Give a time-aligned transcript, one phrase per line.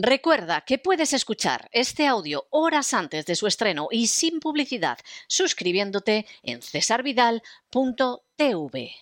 [0.00, 6.24] Recuerda que puedes escuchar este audio horas antes de su estreno y sin publicidad suscribiéndote
[6.44, 8.92] en cesarvidal.tv.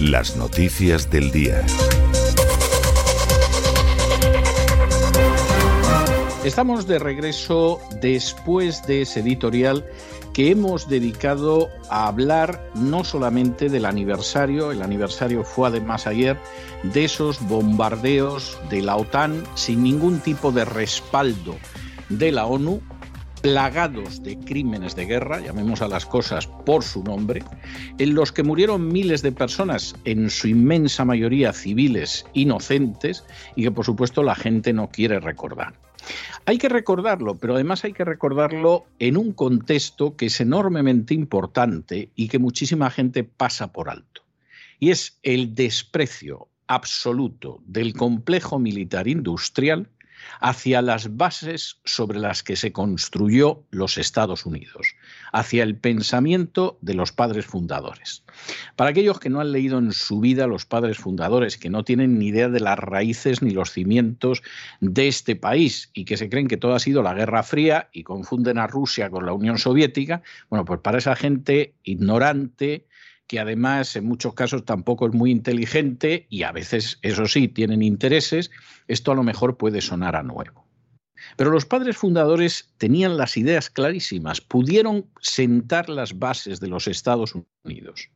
[0.00, 1.64] Las noticias del día.
[6.44, 9.84] Estamos de regreso después de ese editorial
[10.38, 16.36] que hemos dedicado a hablar no solamente del aniversario, el aniversario fue además ayer,
[16.84, 21.56] de esos bombardeos de la OTAN sin ningún tipo de respaldo
[22.08, 22.80] de la ONU,
[23.42, 27.42] plagados de crímenes de guerra, llamemos a las cosas por su nombre,
[27.98, 33.24] en los que murieron miles de personas, en su inmensa mayoría civiles inocentes,
[33.56, 35.74] y que por supuesto la gente no quiere recordar.
[36.46, 42.10] Hay que recordarlo, pero además hay que recordarlo en un contexto que es enormemente importante
[42.14, 44.22] y que muchísima gente pasa por alto.
[44.78, 49.88] Y es el desprecio absoluto del complejo militar industrial
[50.40, 54.94] hacia las bases sobre las que se construyó los Estados Unidos,
[55.32, 58.24] hacia el pensamiento de los padres fundadores.
[58.76, 62.18] Para aquellos que no han leído en su vida los padres fundadores, que no tienen
[62.18, 64.42] ni idea de las raíces ni los cimientos
[64.80, 68.02] de este país y que se creen que todo ha sido la Guerra Fría y
[68.02, 72.86] confunden a Rusia con la Unión Soviética, bueno, pues para esa gente ignorante,
[73.26, 77.82] que además en muchos casos tampoco es muy inteligente y a veces, eso sí, tienen
[77.82, 78.50] intereses,
[78.88, 80.67] esto a lo mejor puede sonar a nuevo.
[81.36, 87.34] Pero los padres fundadores tenían las ideas clarísimas, pudieron sentar las bases de los Estados
[87.64, 88.10] Unidos.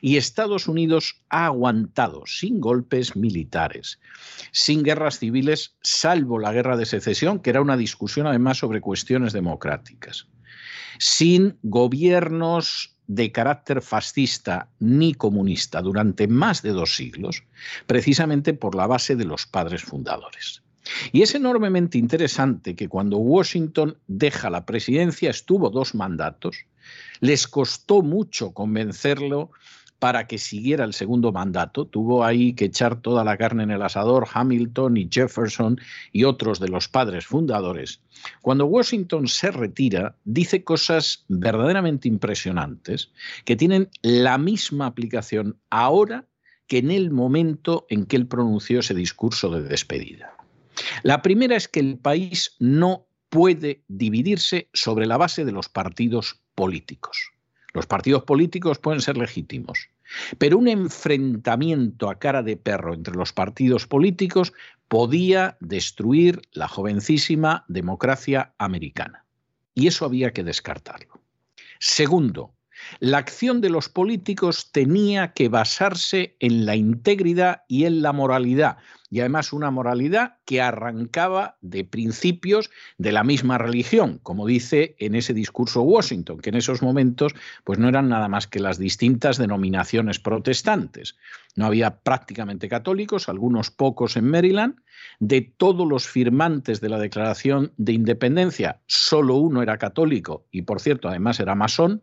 [0.00, 4.00] Y Estados Unidos ha aguantado sin golpes militares,
[4.50, 9.32] sin guerras civiles, salvo la guerra de secesión, que era una discusión además sobre cuestiones
[9.32, 10.26] democráticas,
[10.98, 17.44] sin gobiernos de carácter fascista ni comunista durante más de dos siglos,
[17.86, 20.62] precisamente por la base de los padres fundadores.
[21.12, 26.66] Y es enormemente interesante que cuando Washington deja la presidencia, estuvo dos mandatos,
[27.20, 29.50] les costó mucho convencerlo
[29.98, 31.86] para que siguiera el segundo mandato.
[31.86, 35.80] Tuvo ahí que echar toda la carne en el asador Hamilton y Jefferson
[36.12, 38.00] y otros de los padres fundadores.
[38.42, 43.10] Cuando Washington se retira, dice cosas verdaderamente impresionantes
[43.44, 46.26] que tienen la misma aplicación ahora
[46.66, 50.35] que en el momento en que él pronunció ese discurso de despedida.
[51.02, 56.40] La primera es que el país no puede dividirse sobre la base de los partidos
[56.54, 57.32] políticos.
[57.74, 59.90] Los partidos políticos pueden ser legítimos,
[60.38, 64.54] pero un enfrentamiento a cara de perro entre los partidos políticos
[64.88, 69.24] podía destruir la jovencísima democracia americana.
[69.74, 71.20] Y eso había que descartarlo.
[71.78, 72.54] Segundo,
[73.00, 78.78] la acción de los políticos tenía que basarse en la integridad y en la moralidad,
[79.10, 85.14] y además una moralidad que arrancaba de principios de la misma religión, como dice en
[85.14, 87.34] ese discurso Washington, que en esos momentos
[87.64, 91.16] pues no eran nada más que las distintas denominaciones protestantes.
[91.54, 94.76] No había prácticamente católicos, algunos pocos en Maryland,
[95.20, 100.80] de todos los firmantes de la Declaración de Independencia, solo uno era católico y por
[100.80, 102.02] cierto además era masón,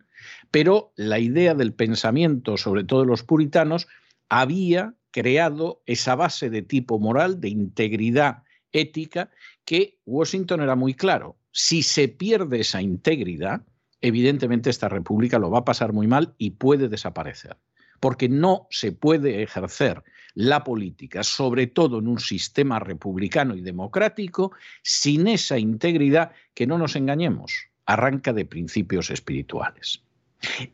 [0.52, 3.88] pero la idea del pensamiento, sobre todo de los puritanos,
[4.30, 9.30] había creado esa base de tipo moral, de integridad ética,
[9.66, 11.38] que Washington era muy claro.
[11.52, 13.62] Si se pierde esa integridad,
[14.02, 17.58] evidentemente esta república lo va a pasar muy mal y puede desaparecer,
[18.00, 20.04] porque no se puede ejercer
[20.34, 24.52] la política, sobre todo en un sistema republicano y democrático,
[24.82, 30.04] sin esa integridad que no nos engañemos, arranca de principios espirituales.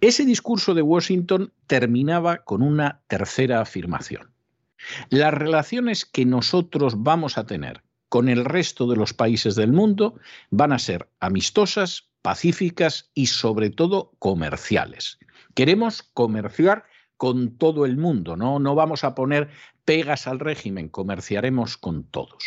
[0.02, 4.32] Ese discurso de Washington terminaba con una tercera afirmación.
[5.10, 10.20] Las relaciones que nosotros vamos a tener con el resto de los países del mundo
[10.50, 15.20] van a ser amistosas, pacíficas y sobre todo comerciales.
[15.54, 16.86] Queremos comerciar
[17.18, 18.60] con todo el mundo, ¿no?
[18.60, 19.50] No vamos a poner
[19.86, 22.44] pegas al régimen, comerciaremos con todos.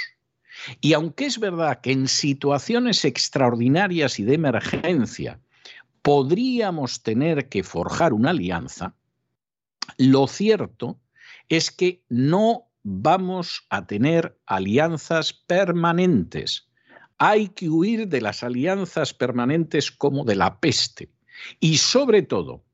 [0.80, 5.40] Y aunque es verdad que en situaciones extraordinarias y de emergencia
[6.02, 8.94] podríamos tener que forjar una alianza,
[9.98, 11.00] lo cierto
[11.48, 16.68] es que no vamos a tener alianzas permanentes.
[17.18, 21.10] Hay que huir de las alianzas permanentes como de la peste.
[21.60, 22.64] Y sobre todo,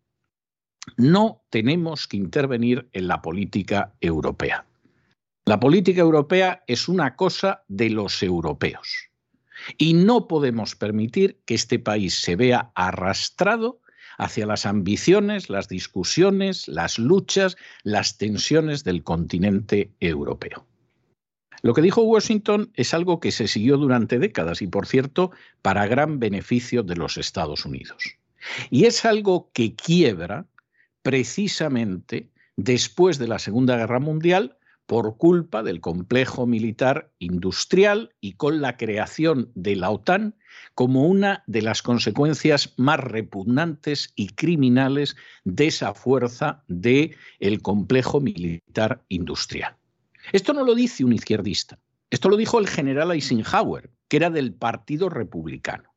[0.96, 4.66] no tenemos que intervenir en la política europea.
[5.44, 9.07] La política europea es una cosa de los europeos.
[9.76, 13.80] Y no podemos permitir que este país se vea arrastrado
[14.16, 20.66] hacia las ambiciones, las discusiones, las luchas, las tensiones del continente europeo.
[21.62, 25.30] Lo que dijo Washington es algo que se siguió durante décadas y, por cierto,
[25.62, 28.16] para gran beneficio de los Estados Unidos.
[28.70, 30.46] Y es algo que quiebra
[31.02, 34.57] precisamente después de la Segunda Guerra Mundial
[34.88, 40.34] por culpa del complejo militar industrial y con la creación de la OTAN
[40.74, 45.14] como una de las consecuencias más repugnantes y criminales
[45.44, 49.76] de esa fuerza del el complejo militar industrial.
[50.32, 54.54] Esto no lo dice un izquierdista, esto lo dijo el general Eisenhower, que era del
[54.54, 55.92] Partido Republicano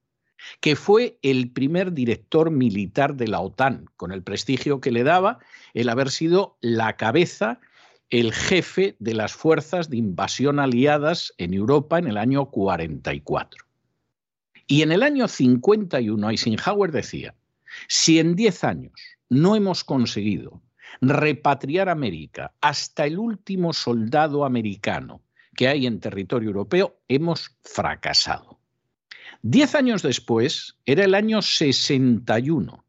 [0.60, 5.38] que fue el primer director militar de la OTAN, con el prestigio que le daba
[5.76, 7.60] el haber sido la cabeza,
[8.12, 13.66] el jefe de las fuerzas de invasión aliadas en Europa en el año 44.
[14.68, 17.34] Y en el año 51 Eisenhower decía,
[17.88, 18.94] si en 10 años
[19.30, 20.62] no hemos conseguido
[21.00, 25.22] repatriar América hasta el último soldado americano
[25.56, 28.60] que hay en territorio europeo, hemos fracasado.
[29.42, 32.86] Diez años después, era el año 61,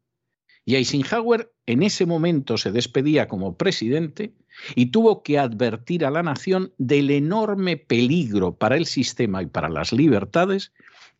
[0.65, 4.33] y Eisenhower en ese momento se despedía como presidente
[4.75, 9.69] y tuvo que advertir a la nación del enorme peligro para el sistema y para
[9.69, 10.71] las libertades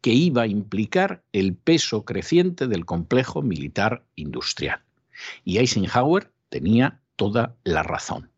[0.01, 4.81] que iba a implicar el peso creciente del complejo militar industrial.
[5.45, 8.29] Y Eisenhower tenía toda la razón.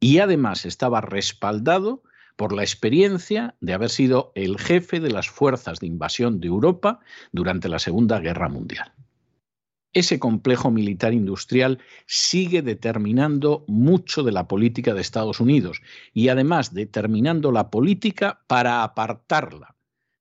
[0.00, 2.02] Y además estaba respaldado
[2.36, 7.00] por la experiencia de haber sido el jefe de las fuerzas de invasión de Europa
[7.32, 8.92] durante la Segunda Guerra Mundial.
[9.94, 15.80] Ese complejo militar industrial sigue determinando mucho de la política de Estados Unidos
[16.12, 19.76] y además determinando la política para apartarla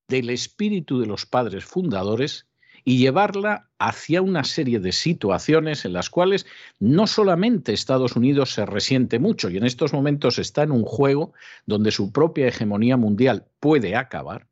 [0.08, 2.46] del espíritu de los padres fundadores
[2.86, 6.46] y llevarla hacia una serie de situaciones en las cuales
[6.80, 11.34] no solamente Estados Unidos se resiente mucho y en estos momentos está en un juego
[11.66, 14.48] donde su propia hegemonía mundial puede acabar,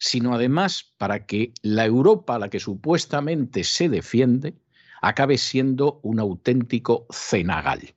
[0.00, 4.54] sino además para que la Europa a la que supuestamente se defiende
[5.00, 7.94] acabe siendo un auténtico cenagal.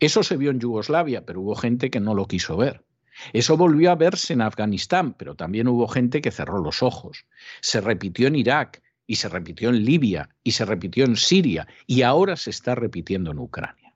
[0.00, 2.82] Eso se vio en Yugoslavia, pero hubo gente que no lo quiso ver.
[3.34, 7.26] Eso volvió a verse en Afganistán, pero también hubo gente que cerró los ojos.
[7.60, 12.02] Se repitió en Irak, y se repitió en Libia y se repitió en Siria y
[12.02, 13.94] ahora se está repitiendo en Ucrania.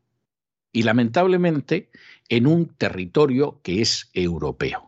[0.72, 1.90] Y lamentablemente
[2.28, 4.87] en un territorio que es europeo.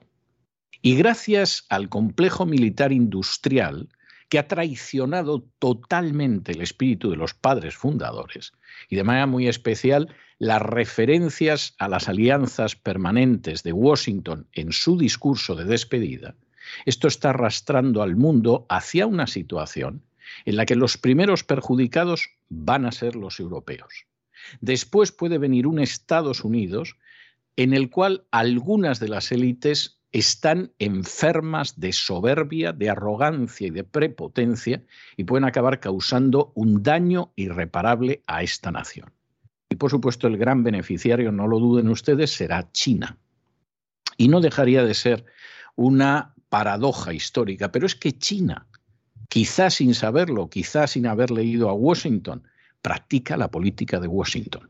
[0.82, 3.88] Y gracias al complejo militar industrial
[4.28, 8.52] que ha traicionado totalmente el espíritu de los padres fundadores
[8.88, 14.96] y de manera muy especial las referencias a las alianzas permanentes de Washington en su
[14.96, 16.34] discurso de despedida,
[16.86, 20.02] esto está arrastrando al mundo hacia una situación
[20.44, 24.06] en la que los primeros perjudicados van a ser los europeos.
[24.60, 26.96] Después puede venir un Estados Unidos
[27.56, 33.84] en el cual algunas de las élites están enfermas de soberbia, de arrogancia y de
[33.84, 34.82] prepotencia
[35.16, 39.12] y pueden acabar causando un daño irreparable a esta nación.
[39.68, 43.18] Y por supuesto el gran beneficiario, no lo duden ustedes, será China.
[44.16, 45.24] Y no dejaría de ser
[45.76, 48.66] una paradoja histórica, pero es que China
[49.30, 52.42] quizás sin saberlo, quizás sin haber leído a Washington,
[52.82, 54.68] practica la política de Washington.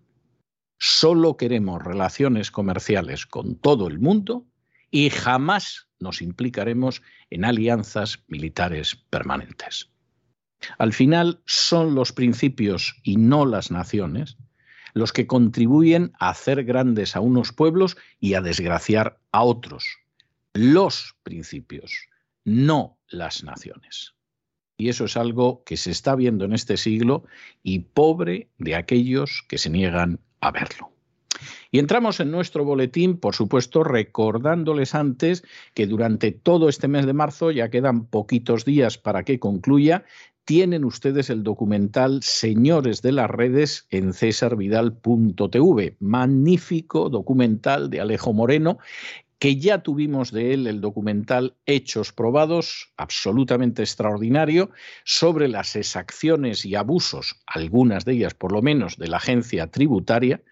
[0.78, 4.46] Solo queremos relaciones comerciales con todo el mundo
[4.90, 9.90] y jamás nos implicaremos en alianzas militares permanentes.
[10.78, 14.36] Al final son los principios y no las naciones
[14.94, 19.84] los que contribuyen a hacer grandes a unos pueblos y a desgraciar a otros.
[20.52, 21.92] Los principios,
[22.44, 24.14] no las naciones.
[24.76, 27.24] Y eso es algo que se está viendo en este siglo
[27.62, 30.92] y pobre de aquellos que se niegan a verlo.
[31.70, 35.44] Y entramos en nuestro boletín, por supuesto, recordándoles antes
[35.74, 40.04] que durante todo este mes de marzo, ya quedan poquitos días para que concluya,
[40.44, 45.96] tienen ustedes el documental Señores de las Redes en cesarvidal.tv.
[46.00, 48.78] Magnífico documental de Alejo Moreno
[49.40, 54.70] que ya tuvimos de él el documental Hechos Probados, absolutamente extraordinario,
[55.04, 60.42] sobre las exacciones y abusos, algunas de ellas por lo menos, de la agencia tributaria,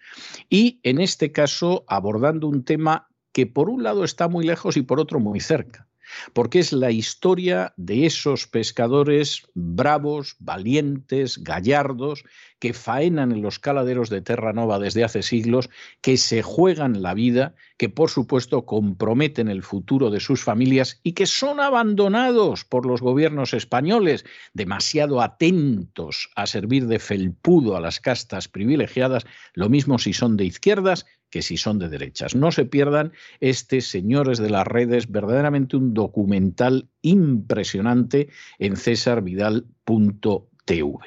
[0.49, 4.81] y en este caso abordando un tema que por un lado está muy lejos y
[4.81, 5.88] por otro muy cerca.
[6.33, 12.23] Porque es la historia de esos pescadores bravos, valientes, gallardos,
[12.59, 15.69] que faenan en los caladeros de Terranova desde hace siglos,
[16.01, 21.13] que se juegan la vida, que por supuesto comprometen el futuro de sus familias y
[21.13, 27.99] que son abandonados por los gobiernos españoles, demasiado atentos a servir de felpudo a las
[27.99, 32.35] castas privilegiadas, lo mismo si son de izquierdas que si son de derechas.
[32.35, 40.99] No se pierdan este Señores de las Redes, verdaderamente un documental impresionante en cesarvidal.tv.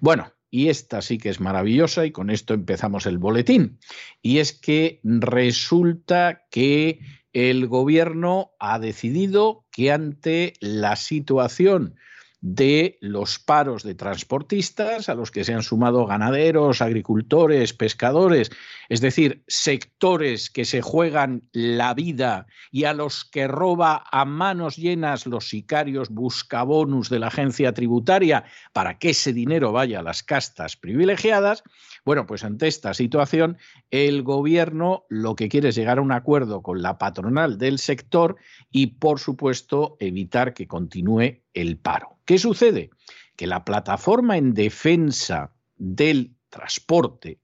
[0.00, 3.78] Bueno, y esta sí que es maravillosa y con esto empezamos el boletín.
[4.22, 7.00] Y es que resulta que
[7.32, 11.96] el gobierno ha decidido que ante la situación
[12.40, 18.50] de los paros de transportistas, a los que se han sumado ganaderos, agricultores, pescadores,
[18.88, 24.76] es decir, sectores que se juegan la vida y a los que roba a manos
[24.76, 30.22] llenas los sicarios buscabonus de la agencia tributaria para que ese dinero vaya a las
[30.22, 31.64] castas privilegiadas,
[32.08, 33.58] bueno, pues ante esta situación,
[33.90, 38.36] el gobierno lo que quiere es llegar a un acuerdo con la patronal del sector
[38.70, 42.16] y, por supuesto, evitar que continúe el paro.
[42.24, 42.88] ¿Qué sucede?
[43.36, 47.40] Que la plataforma en defensa del transporte,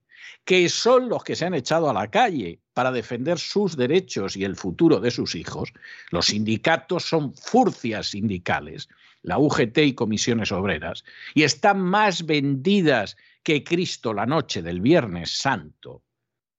[0.46, 4.44] que son los que se han echado a la calle para defender sus derechos y
[4.44, 5.74] el futuro de sus hijos,
[6.10, 8.88] los sindicatos son furcias sindicales,
[9.20, 11.04] la UGT y comisiones obreras,
[11.34, 16.02] y están más vendidas que Cristo la noche del Viernes Santo.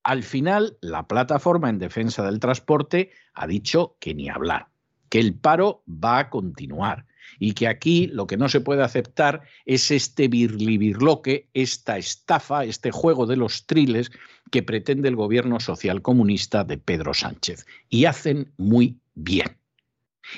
[0.03, 4.67] Al final, la plataforma en defensa del transporte ha dicho que ni hablar,
[5.09, 7.07] que el paro va a continuar
[7.39, 12.91] y que aquí lo que no se puede aceptar es este birlibirloque, esta estafa, este
[12.91, 14.11] juego de los triles
[14.51, 17.65] que pretende el gobierno social comunista de Pedro Sánchez.
[17.89, 19.57] Y hacen muy bien.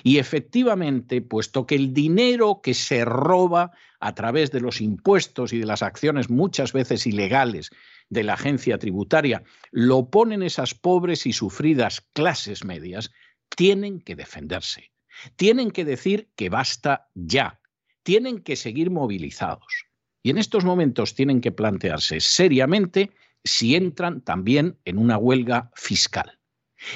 [0.03, 5.59] Y efectivamente, puesto que el dinero que se roba a través de los impuestos y
[5.59, 7.71] de las acciones muchas veces ilegales
[8.09, 13.11] de la agencia tributaria lo ponen esas pobres y sufridas clases medias,
[13.49, 14.91] tienen que defenderse
[15.35, 17.59] tienen que decir que basta ya,
[18.03, 19.85] tienen que seguir movilizados.
[20.23, 23.11] Y en estos momentos tienen que plantearse seriamente
[23.43, 26.36] si entran también en una huelga fiscal.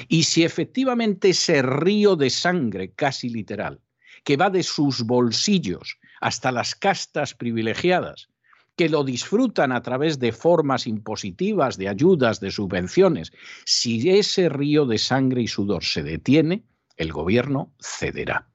[0.08, 3.80] Y si efectivamente ese río de sangre casi literal,
[4.24, 8.28] que va de sus bolsillos hasta las castas privilegiadas,
[8.76, 13.32] que lo disfrutan a través de formas impositivas, de ayudas, de subvenciones,
[13.64, 16.64] si ese río de sangre y sudor se detiene,
[16.96, 18.48] el gobierno cederá.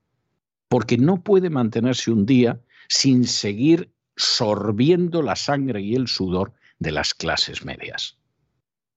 [0.69, 6.91] Porque no puede mantenerse un día sin seguir sorbiendo la sangre y el sudor de
[6.91, 8.17] las clases medias.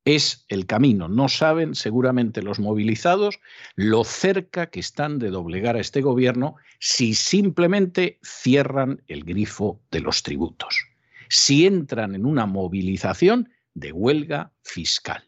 [0.05, 1.09] Es el camino.
[1.09, 3.39] No saben seguramente los movilizados
[3.75, 10.01] lo cerca que están de doblegar a este gobierno si simplemente cierran el grifo de
[10.01, 10.87] los tributos,
[11.29, 15.23] si entran en una movilización de huelga fiscal.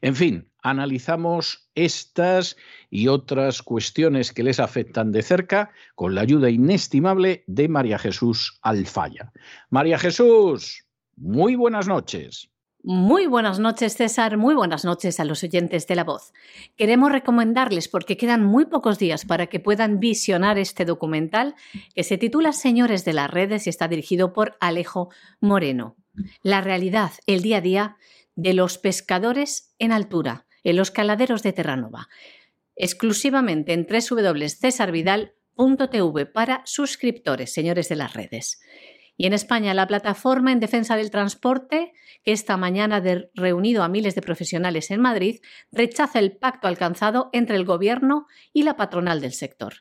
[0.00, 2.56] En fin, analizamos estas
[2.90, 8.58] y otras cuestiones que les afectan de cerca con la ayuda inestimable de María Jesús
[8.62, 9.32] Alfaya.
[9.70, 10.86] María Jesús,
[11.16, 12.50] muy buenas noches.
[12.86, 14.36] Muy buenas noches, César.
[14.36, 16.34] Muy buenas noches a los oyentes de La Voz.
[16.76, 21.54] Queremos recomendarles, porque quedan muy pocos días para que puedan visionar este documental,
[21.94, 25.08] que se titula Señores de las Redes y está dirigido por Alejo
[25.40, 25.96] Moreno.
[26.42, 27.96] La realidad, el día a día
[28.34, 32.10] de los pescadores en altura, en los caladeros de Terranova,
[32.76, 38.60] exclusivamente en www.cesarvidal.tv para suscriptores, señores de las redes.
[39.16, 41.92] Y en España, la plataforma en defensa del transporte,
[42.24, 43.02] que esta mañana ha
[43.34, 45.40] reunido a miles de profesionales en Madrid,
[45.70, 49.74] rechaza el pacto alcanzado entre el Gobierno y la patronal del sector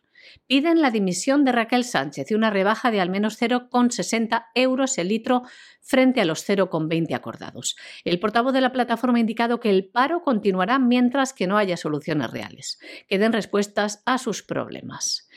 [0.47, 5.09] piden la dimisión de Raquel Sánchez y una rebaja de al menos 0,60 euros el
[5.09, 5.43] litro
[5.81, 7.75] frente a los 0,20 acordados.
[8.03, 11.77] El portavoz de la plataforma ha indicado que el paro continuará mientras que no haya
[11.77, 15.27] soluciones reales, que den respuestas a sus problemas.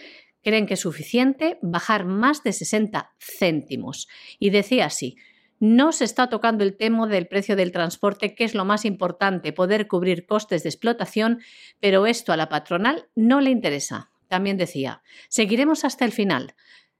[0.46, 4.06] Creen que es suficiente bajar más de 60 céntimos.
[4.38, 5.16] Y decía así,
[5.58, 9.52] no se está tocando el tema del precio del transporte, que es lo más importante,
[9.52, 11.40] poder cubrir costes de explotación,
[11.80, 14.12] pero esto a la patronal no le interesa.
[14.28, 16.54] También decía, seguiremos hasta el final.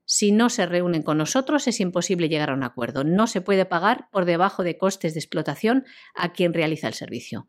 [0.05, 3.05] Si no se reúnen con nosotros es imposible llegar a un acuerdo.
[3.05, 5.85] No se puede pagar por debajo de costes de explotación
[6.17, 7.49] a quien realiza el servicio.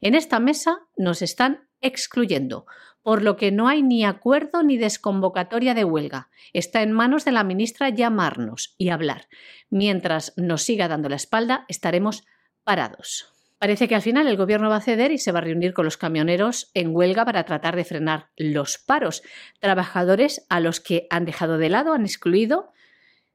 [0.00, 2.66] En esta mesa nos están excluyendo,
[3.06, 6.28] por lo que no hay ni acuerdo ni desconvocatoria de huelga.
[6.52, 9.28] Está en manos de la ministra llamarnos y hablar.
[9.70, 12.24] Mientras nos siga dando la espalda, estaremos
[12.64, 13.32] parados.
[13.58, 15.84] Parece que al final el gobierno va a ceder y se va a reunir con
[15.84, 19.22] los camioneros en huelga para tratar de frenar los paros.
[19.60, 22.72] Trabajadores a los que han dejado de lado, han excluido,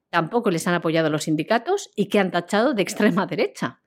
[0.09, 3.79] tampoco les han apoyado los sindicatos y que han tachado de extrema derecha.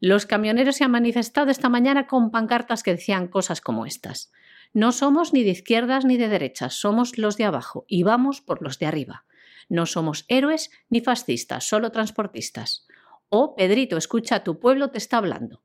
[0.00, 4.32] Los camioneros se han manifestado esta mañana con pancartas que decían cosas como estas.
[4.78, 8.62] No somos ni de izquierdas ni de derechas, somos los de abajo y vamos por
[8.62, 9.24] los de arriba.
[9.68, 12.86] No somos héroes ni fascistas, solo transportistas.
[13.28, 15.64] Oh, Pedrito, escucha, tu pueblo te está hablando.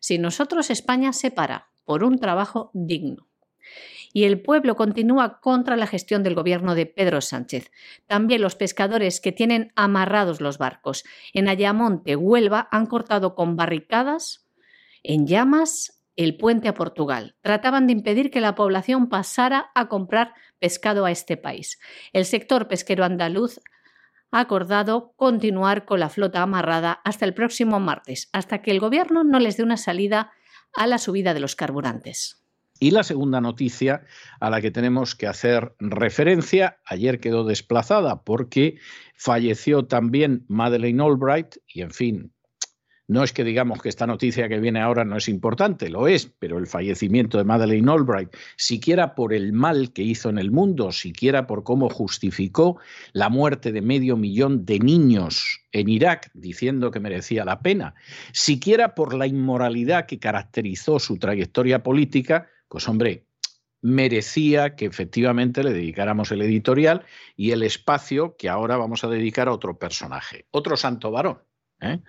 [0.00, 3.28] Si nosotros España se para por un trabajo digno.
[4.14, 7.70] Y el pueblo continúa contra la gestión del gobierno de Pedro Sánchez.
[8.06, 11.04] También los pescadores que tienen amarrados los barcos
[11.34, 14.48] en Ayamonte, Huelva, han cortado con barricadas
[15.02, 17.36] en llamas el puente a Portugal.
[17.40, 21.78] Trataban de impedir que la población pasara a comprar pescado a este país.
[22.12, 23.60] El sector pesquero andaluz
[24.30, 29.22] ha acordado continuar con la flota amarrada hasta el próximo martes, hasta que el Gobierno
[29.22, 30.32] no les dé una salida
[30.74, 32.44] a la subida de los carburantes.
[32.80, 34.04] Y la segunda noticia
[34.40, 38.78] a la que tenemos que hacer referencia, ayer quedó desplazada porque
[39.16, 42.33] falleció también Madeleine Albright y, en fin,
[43.06, 46.26] no es que digamos que esta noticia que viene ahora no es importante, lo es,
[46.38, 50.90] pero el fallecimiento de Madeleine Albright, siquiera por el mal que hizo en el mundo,
[50.90, 52.78] siquiera por cómo justificó
[53.12, 57.94] la muerte de medio millón de niños en Irak, diciendo que merecía la pena,
[58.32, 63.26] siquiera por la inmoralidad que caracterizó su trayectoria política, pues hombre,
[63.82, 67.04] merecía que efectivamente le dedicáramos el editorial
[67.36, 71.42] y el espacio que ahora vamos a dedicar a otro personaje, otro santo varón.
[71.82, 72.00] ¿eh?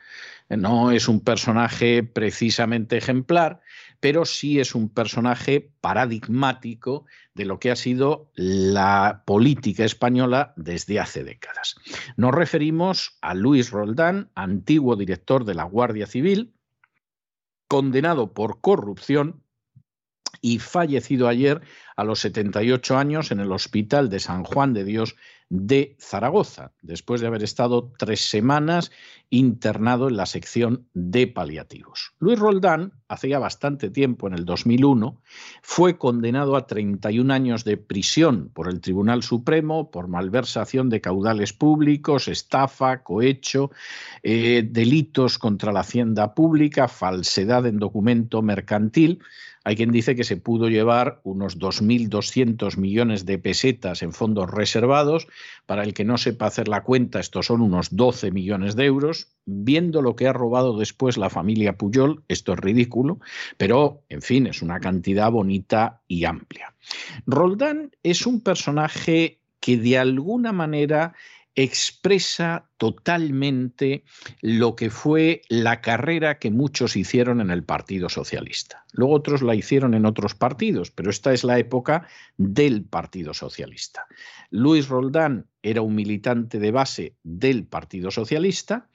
[0.49, 3.61] No es un personaje precisamente ejemplar,
[3.99, 10.99] pero sí es un personaje paradigmático de lo que ha sido la política española desde
[10.99, 11.75] hace décadas.
[12.15, 16.53] Nos referimos a Luis Roldán, antiguo director de la Guardia Civil,
[17.67, 19.41] condenado por corrupción
[20.41, 21.61] y fallecido ayer
[21.95, 25.15] a los 78 años en el Hospital de San Juan de Dios
[25.49, 28.91] de Zaragoza, después de haber estado tres semanas
[29.29, 32.13] internado en la sección de paliativos.
[32.19, 35.21] Luis Roldán, hace ya bastante tiempo, en el 2001,
[35.61, 41.53] fue condenado a 31 años de prisión por el Tribunal Supremo por malversación de caudales
[41.53, 43.71] públicos, estafa, cohecho,
[44.23, 49.21] eh, delitos contra la hacienda pública, falsedad en documento mercantil,
[49.65, 55.27] hay quien dice que se pudo llevar unos 2.200 millones de pesetas en fondos reservados.
[55.65, 59.29] Para el que no sepa hacer la cuenta, estos son unos 12 millones de euros.
[59.45, 63.19] Viendo lo que ha robado después la familia Puyol, esto es ridículo,
[63.57, 66.73] pero en fin, es una cantidad bonita y amplia.
[67.25, 71.15] Roldán es un personaje que de alguna manera
[71.55, 74.03] expresa totalmente
[74.41, 78.85] lo que fue la carrera que muchos hicieron en el Partido Socialista.
[78.91, 84.05] Luego otros la hicieron en otros partidos, pero esta es la época del Partido Socialista.
[84.49, 88.89] Luis Roldán era un militante de base del Partido Socialista,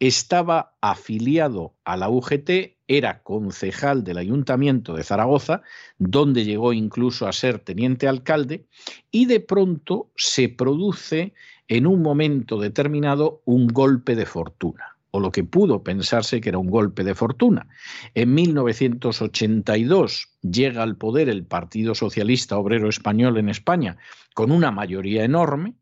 [0.00, 5.62] estaba afiliado a la UGT, era concejal del Ayuntamiento de Zaragoza,
[5.98, 8.66] donde llegó incluso a ser teniente alcalde,
[9.10, 11.34] y de pronto se produce
[11.68, 16.58] en un momento determinado un golpe de fortuna, o lo que pudo pensarse que era
[16.58, 17.68] un golpe de fortuna.
[18.14, 23.96] En 1982 llega al poder el Partido Socialista Obrero Español en España
[24.34, 25.74] con una mayoría enorme,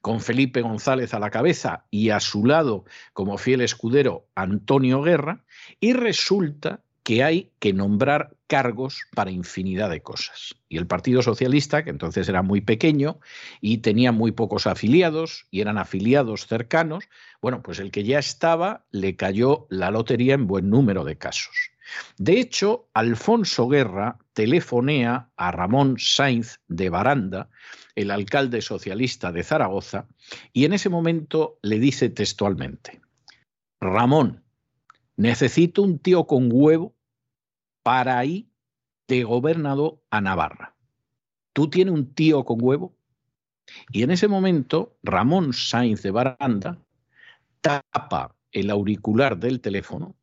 [0.00, 5.44] con Felipe González a la cabeza y a su lado como fiel escudero Antonio Guerra,
[5.80, 10.56] y resulta que hay que nombrar cargos para infinidad de cosas.
[10.68, 13.18] Y el Partido Socialista, que entonces era muy pequeño
[13.62, 17.08] y tenía muy pocos afiliados y eran afiliados cercanos,
[17.40, 21.70] bueno, pues el que ya estaba le cayó la lotería en buen número de casos.
[22.18, 27.48] De hecho, Alfonso Guerra telefonea a Ramón Sainz de Baranda,
[27.94, 30.08] el alcalde socialista de Zaragoza,
[30.52, 33.00] y en ese momento le dice textualmente,
[33.80, 34.44] Ramón,
[35.16, 36.97] necesito un tío con huevo
[37.82, 38.48] para ahí
[39.06, 40.74] de gobernado a Navarra.
[41.52, 42.94] ¿Tú tienes un tío con huevo?
[43.90, 46.78] Y en ese momento, Ramón Sainz de Baranda
[47.60, 50.14] tapa el auricular del teléfono.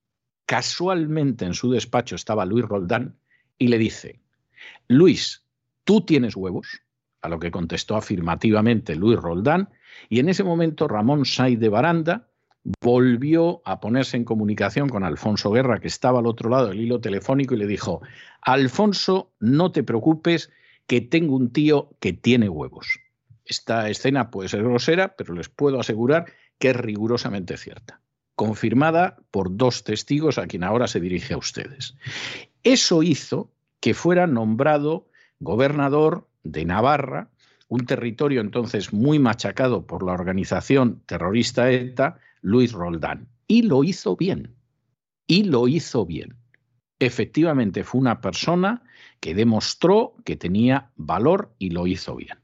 [0.45, 3.17] Casualmente en su despacho estaba Luis Roldán
[3.57, 4.19] y le dice,
[4.87, 5.43] Luis,
[5.83, 6.81] ¿tú tienes huevos?
[7.21, 9.69] A lo que contestó afirmativamente Luis Roldán.
[10.09, 12.29] Y en ese momento Ramón Sainz de Baranda
[12.81, 16.99] volvió a ponerse en comunicación con Alfonso Guerra, que estaba al otro lado del hilo
[16.99, 18.01] telefónico, y le dijo,
[18.41, 20.51] Alfonso, no te preocupes,
[20.87, 22.99] que tengo un tío que tiene huevos.
[23.45, 26.25] Esta escena puede ser grosera, pero les puedo asegurar
[26.57, 28.01] que es rigurosamente cierta.
[28.35, 31.95] confirmada por dos testigos a quien ahora se dirige a ustedes.
[32.63, 33.49] Eso hizo
[33.79, 35.07] que fuera nombrado
[35.39, 37.29] gobernador de Navarra,
[37.67, 43.27] un territorio entonces muy machacado por la organización terrorista ETA, Luis Roldán.
[43.47, 44.55] Y lo hizo bien.
[45.25, 46.35] Y lo hizo bien.
[46.99, 48.83] Efectivamente fue una persona
[49.19, 52.37] que demostró que tenía valor y lo hizo bien.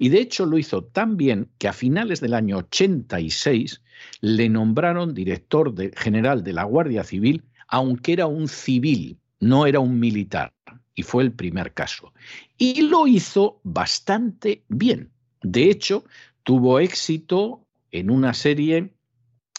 [0.00, 3.80] Y de hecho lo hizo tan bien que a finales del año 86
[4.20, 10.00] le nombraron director general de la Guardia Civil, aunque era un civil, no era un
[10.00, 10.52] militar.
[10.96, 12.12] Y fue el primer caso.
[12.58, 15.12] Y lo hizo bastante bien.
[15.40, 16.04] De hecho,
[16.42, 18.92] tuvo éxito en una serie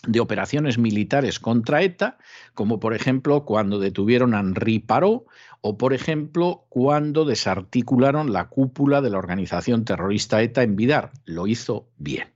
[0.07, 2.17] de operaciones militares contra ETA,
[2.53, 5.25] como por ejemplo cuando detuvieron a Henri Parot
[5.61, 11.11] o por ejemplo cuando desarticularon la cúpula de la organización terrorista ETA en Vidar.
[11.25, 12.29] Lo hizo bien.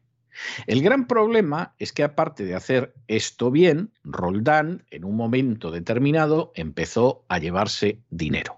[0.67, 6.51] El gran problema es que aparte de hacer esto bien, Roldán en un momento determinado
[6.55, 8.57] empezó a llevarse dinero.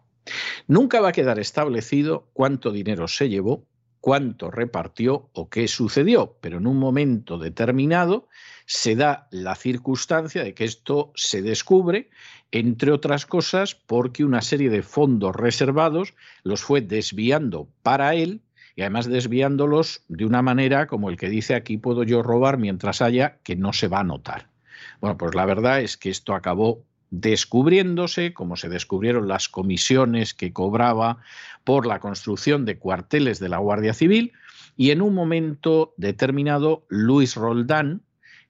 [0.67, 3.63] Nunca va a quedar establecido cuánto dinero se llevó,
[4.01, 8.27] cuánto repartió o qué sucedió, pero en un momento determinado
[8.67, 12.09] se da la circunstancia de que esto se descubre,
[12.51, 18.41] entre otras cosas, porque una serie de fondos reservados los fue desviando para él
[18.75, 23.01] y además desviándolos de una manera como el que dice aquí puedo yo robar mientras
[23.01, 24.49] haya que no se va a notar.
[24.99, 30.51] Bueno, pues la verdad es que esto acabó descubriéndose, como se descubrieron las comisiones que
[30.51, 31.19] cobraba
[31.63, 34.33] por la construcción de cuarteles de la Guardia Civil,
[34.75, 38.03] y en un momento determinado Luis Roldán,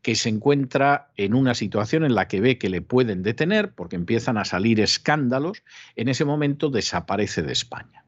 [0.08, 3.98] que se encuentra en una situación en la que ve que le pueden detener porque
[3.98, 5.64] empiezan a salir escándalos,
[5.98, 8.06] en ese momento desaparece de España.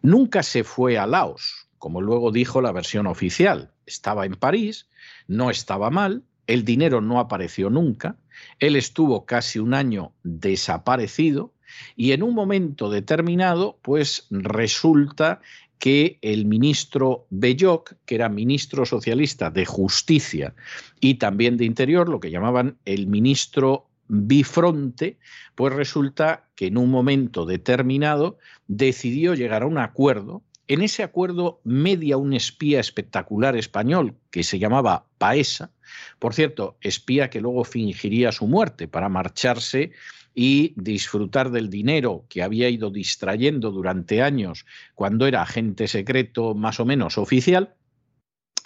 [0.00, 3.74] Nunca se fue a Laos, como luego dijo la versión oficial.
[3.84, 4.88] Estaba en París,
[5.28, 8.16] no estaba mal, el dinero no apareció nunca,
[8.58, 11.52] él estuvo casi un año desaparecido
[11.96, 15.42] y en un momento determinado, pues resulta
[15.78, 20.54] que el ministro Belloc, que era ministro socialista de Justicia
[21.00, 25.18] y también de Interior, lo que llamaban el ministro bifronte,
[25.54, 30.42] pues resulta que en un momento determinado decidió llegar a un acuerdo.
[30.68, 35.70] En ese acuerdo media un espía espectacular español que se llamaba Paesa,
[36.18, 39.92] por cierto, espía que luego fingiría su muerte para marcharse
[40.38, 46.78] y disfrutar del dinero que había ido distrayendo durante años cuando era agente secreto más
[46.78, 47.74] o menos oficial.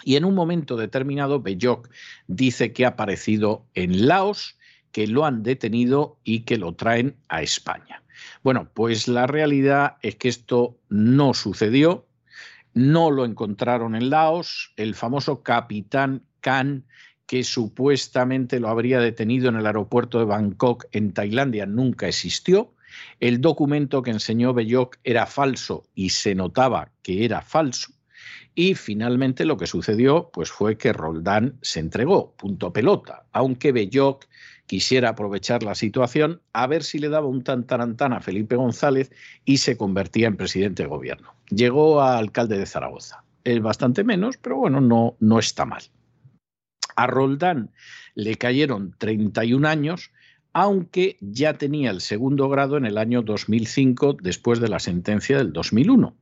[0.03, 1.89] Y en un momento determinado, Belloc
[2.27, 4.57] dice que ha aparecido en Laos,
[4.91, 8.03] que lo han detenido y que lo traen a España.
[8.43, 12.05] Bueno, pues la realidad es que esto no sucedió,
[12.73, 16.83] no lo encontraron en Laos, el famoso capitán Khan
[17.31, 22.73] que supuestamente lo habría detenido en el aeropuerto de Bangkok en Tailandia nunca existió.
[23.21, 27.93] El documento que enseñó Belloc era falso y se notaba que era falso.
[28.53, 34.25] Y finalmente lo que sucedió pues fue que Roldán se entregó, punto pelota, aunque Belloc
[34.65, 39.09] quisiera aprovechar la situación a ver si le daba un tantarantán a Felipe González
[39.45, 41.33] y se convertía en presidente de gobierno.
[41.49, 43.23] Llegó a alcalde de Zaragoza.
[43.45, 45.83] Es bastante menos, pero bueno, no, no está mal.
[46.95, 47.71] A Roldán
[48.15, 50.11] le cayeron 31 años,
[50.53, 55.53] aunque ya tenía el segundo grado en el año 2005, después de la sentencia del
[55.53, 56.15] 2001.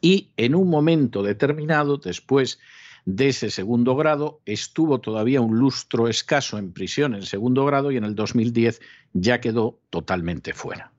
[0.00, 2.58] Y en un momento determinado, después
[3.04, 7.96] de ese segundo grado, estuvo todavía un lustro escaso en prisión en segundo grado y
[7.96, 8.80] en el 2010
[9.12, 10.92] ya quedó totalmente fuera.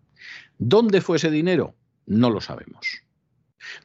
[0.58, 1.76] ¿Dónde fue ese dinero?
[2.06, 3.05] No lo sabemos.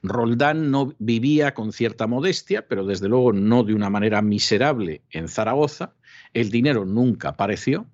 [0.02, 5.28] Roldán no vivía con cierta modestia, pero desde luego no de una manera miserable en
[5.28, 5.94] Zaragoza.
[6.32, 7.86] El dinero nunca apareció.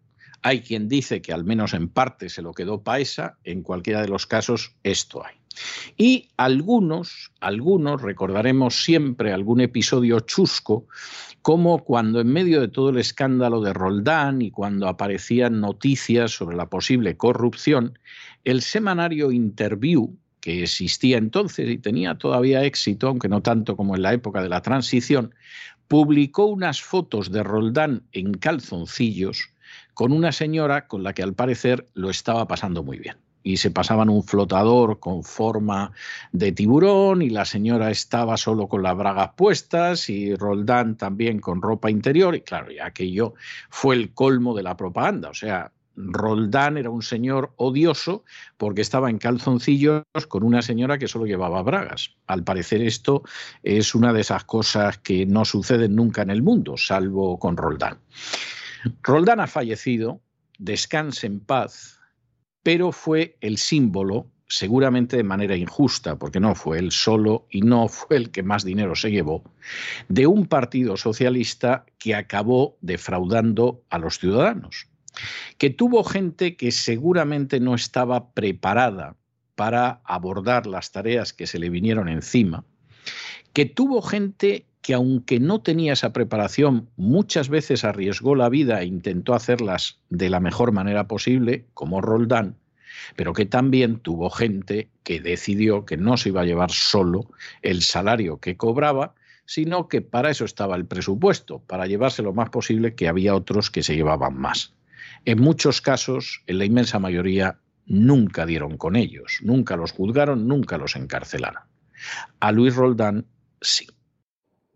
[0.42, 3.38] Hay quien dice que al menos en parte se lo quedó Paesa.
[3.44, 5.36] En cualquiera de los casos, esto hay.
[5.96, 10.86] Y algunos, algunos recordaremos siempre algún episodio chusco,
[11.42, 16.56] como cuando en medio de todo el escándalo de Roldán y cuando aparecían noticias sobre
[16.56, 17.98] la posible corrupción,
[18.44, 24.02] el semanario Interview, que existía entonces y tenía todavía éxito, aunque no tanto como en
[24.02, 25.34] la época de la transición,
[25.88, 29.50] publicó unas fotos de Roldán en calzoncillos
[29.92, 33.16] con una señora con la que al parecer lo estaba pasando muy bien.
[33.42, 35.90] Y se pasaban un flotador con forma
[36.30, 41.60] de tiburón y la señora estaba solo con las bragas puestas y Roldán también con
[41.60, 42.36] ropa interior.
[42.36, 43.34] Y claro, ya aquello
[43.68, 45.28] fue el colmo de la propaganda.
[45.28, 48.24] O sea, Roldán era un señor odioso
[48.56, 52.14] porque estaba en calzoncillos con una señora que solo llevaba bragas.
[52.26, 53.22] Al parecer esto
[53.62, 57.98] es una de esas cosas que no suceden nunca en el mundo, salvo con Roldán.
[59.02, 60.20] Roldán ha fallecido,
[60.58, 61.98] descanse en paz,
[62.62, 67.88] pero fue el símbolo, seguramente de manera injusta, porque no fue él solo y no
[67.88, 69.42] fue el que más dinero se llevó,
[70.08, 74.88] de un partido socialista que acabó defraudando a los ciudadanos,
[75.58, 79.16] que tuvo gente que seguramente no estaba preparada
[79.54, 82.64] para abordar las tareas que se le vinieron encima,
[83.52, 88.86] que tuvo gente que aunque no tenía esa preparación, muchas veces arriesgó la vida e
[88.86, 92.56] intentó hacerlas de la mejor manera posible, como Roldán,
[93.16, 97.28] pero que también tuvo gente que decidió que no se iba a llevar solo
[97.62, 102.50] el salario que cobraba, sino que para eso estaba el presupuesto, para llevarse lo más
[102.50, 104.75] posible, que había otros que se llevaban más.
[105.26, 110.78] En muchos casos, en la inmensa mayoría, nunca dieron con ellos, nunca los juzgaron, nunca
[110.78, 111.64] los encarcelaron.
[112.38, 113.26] A Luis Roldán
[113.60, 113.88] sí.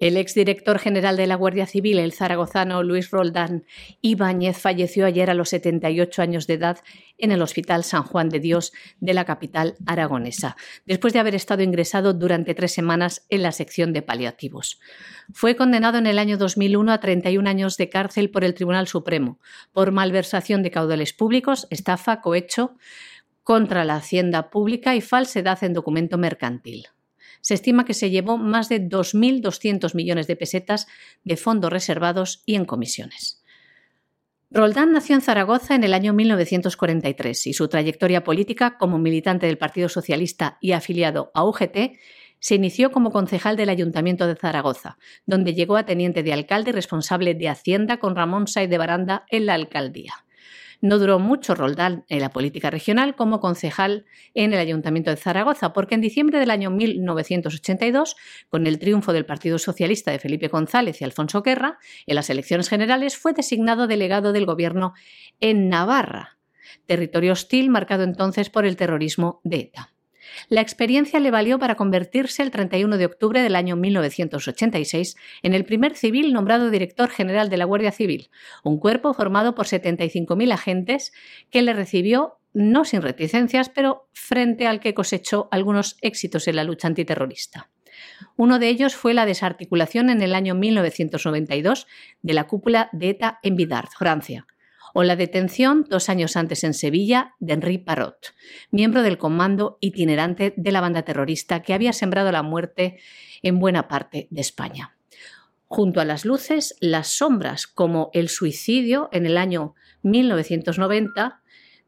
[0.01, 3.67] El exdirector general de la Guardia Civil, el zaragozano Luis Roldán
[4.01, 6.79] Ibáñez, falleció ayer a los 78 años de edad
[7.19, 11.63] en el Hospital San Juan de Dios de la capital aragonesa, después de haber estado
[11.63, 14.81] ingresado durante tres semanas en la sección de paliativos.
[15.35, 19.39] Fue condenado en el año 2001 a 31 años de cárcel por el Tribunal Supremo
[19.71, 22.75] por malversación de caudales públicos, estafa, cohecho
[23.43, 26.87] contra la hacienda pública y falsedad en documento mercantil
[27.41, 30.87] se estima que se llevó más de 2.200 millones de pesetas
[31.25, 33.43] de fondos reservados y en comisiones.
[34.53, 39.59] Roldán nació en Zaragoza en el año 1943 y su trayectoria política como militante del
[39.59, 41.99] Partido Socialista y afiliado a UGT
[42.41, 46.73] se inició como concejal del Ayuntamiento de Zaragoza, donde llegó a teniente de alcalde y
[46.73, 50.15] responsable de Hacienda con Ramón Say de Baranda en la alcaldía.
[50.81, 55.73] No duró mucho Roldán en la política regional como concejal en el Ayuntamiento de Zaragoza,
[55.73, 58.17] porque en diciembre del año 1982,
[58.49, 62.69] con el triunfo del Partido Socialista de Felipe González y Alfonso Guerra, en las elecciones
[62.69, 64.95] generales fue designado delegado del Gobierno
[65.41, 66.39] en Navarra,
[66.87, 69.93] territorio hostil marcado entonces por el terrorismo de ETA.
[70.49, 75.65] La experiencia le valió para convertirse el 31 de octubre del año 1986 en el
[75.65, 78.31] primer civil nombrado director general de la Guardia Civil,
[78.65, 81.13] un cuerpo formado por 75.000 agentes
[81.51, 86.65] que le recibió no sin reticencias, pero frente al que cosechó algunos éxitos en la
[86.65, 87.71] lucha antiterrorista.
[88.37, 91.87] Uno de ellos fue la desarticulación en el año 1992
[92.23, 94.47] de la cúpula de ETA en Bidart, Francia,
[94.95, 98.35] o la detención dos años antes en Sevilla de Henri Parot,
[98.71, 102.99] miembro del comando itinerante de la banda terrorista que había sembrado la muerte
[103.43, 104.97] en buena parte de España.
[105.67, 111.41] Junto a las luces, las sombras, como el suicidio en el año 1990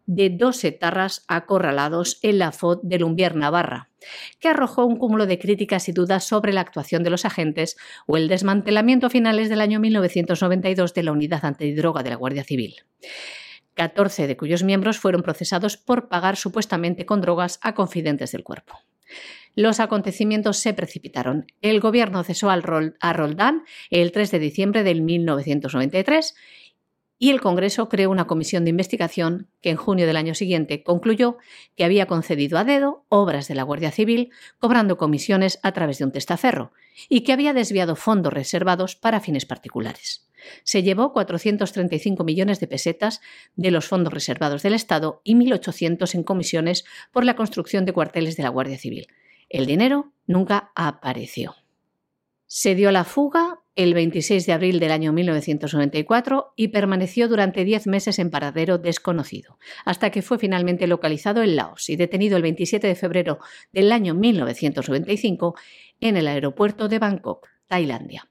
[0.06, 3.90] de dos etarras acorralados en la FOD de Lumbier, Navarra,
[4.40, 8.16] que arrojó un cúmulo de críticas y dudas sobre la actuación de los agentes o
[8.16, 12.76] el desmantelamiento a finales del año 1992 de la unidad antidroga de la Guardia Civil.
[13.74, 18.78] 14 de cuyos miembros fueron procesados por pagar supuestamente con drogas a confidentes del cuerpo.
[19.54, 21.46] Los acontecimientos se precipitaron.
[21.60, 26.34] El gobierno cesó a Roldán el 3 de diciembre del 1993
[27.22, 31.38] y el Congreso creó una comisión de investigación que en junio del año siguiente concluyó
[31.76, 36.04] que había concedido a dedo obras de la Guardia Civil cobrando comisiones a través de
[36.04, 36.72] un testaferro
[37.08, 40.26] y que había desviado fondos reservados para fines particulares.
[40.64, 43.20] Se llevó 435 millones de pesetas
[43.54, 48.36] de los fondos reservados del Estado y 1.800 en comisiones por la construcción de cuarteles
[48.36, 49.06] de la Guardia Civil.
[49.48, 51.54] El dinero nunca apareció.
[52.48, 57.86] Se dio la fuga el 26 de abril del año 1994 y permaneció durante 10
[57.86, 62.86] meses en paradero desconocido, hasta que fue finalmente localizado en Laos y detenido el 27
[62.86, 63.38] de febrero
[63.72, 65.54] del año 1995
[66.00, 68.28] en el aeropuerto de Bangkok, Tailandia.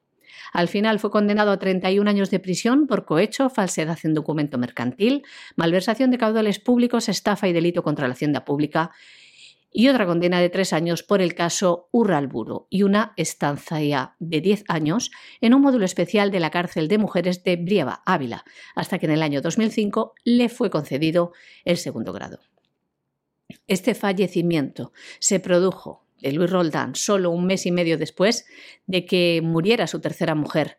[0.53, 5.23] Al final fue condenado a 31 años de prisión por cohecho, falsedad en documento mercantil,
[5.55, 8.91] malversación de caudales públicos, estafa y delito contra la hacienda pública
[9.71, 14.63] y otra condena de tres años por el caso Urralburo y una estancia de diez
[14.67, 18.43] años en un módulo especial de la cárcel de mujeres de Brieva, Ávila,
[18.75, 21.31] hasta que en el año 2005 le fue concedido
[21.63, 22.39] el segundo grado.
[23.67, 28.45] Este fallecimiento se produjo de Luis Roldán solo un mes y medio después
[28.85, 30.77] de que muriera su tercera mujer,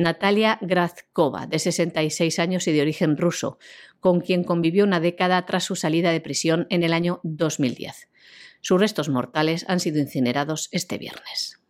[0.00, 3.58] Natalia Grazkova, de 66 años y de origen ruso,
[4.00, 8.08] con quien convivió una década tras su salida de prisión en el año 2010.
[8.62, 11.60] Sus restos mortales han sido incinerados este viernes.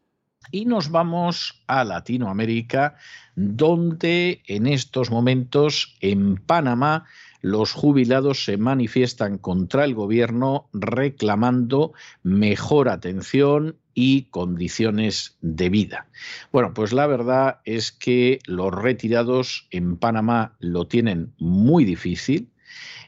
[0.53, 2.97] Y nos vamos a Latinoamérica,
[3.37, 7.07] donde en estos momentos en Panamá
[7.41, 16.09] los jubilados se manifiestan contra el gobierno reclamando mejor atención y condiciones de vida.
[16.53, 22.49] Bueno, pues la verdad es que los retirados en Panamá lo tienen muy difícil.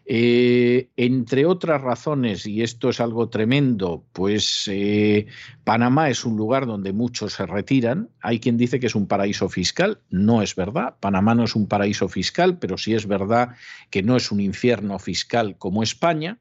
[0.05, 5.26] Eh, entre otras razones, y esto es algo tremendo, pues eh,
[5.64, 8.11] Panamá es un lugar donde muchos se retiran.
[8.20, 9.98] Hay quien dice que es un paraíso fiscal.
[10.11, 10.96] No es verdad.
[11.00, 13.55] Panamá no es un paraíso fiscal, pero sí es verdad
[13.88, 16.38] que no es un infierno fiscal como España.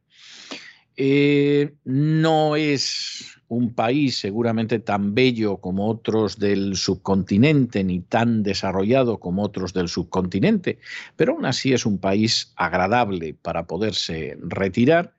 [0.97, 9.19] Eh, no es un país seguramente tan bello como otros del subcontinente, ni tan desarrollado
[9.19, 10.79] como otros del subcontinente,
[11.17, 15.15] pero aún así es un país agradable para poderse retirar.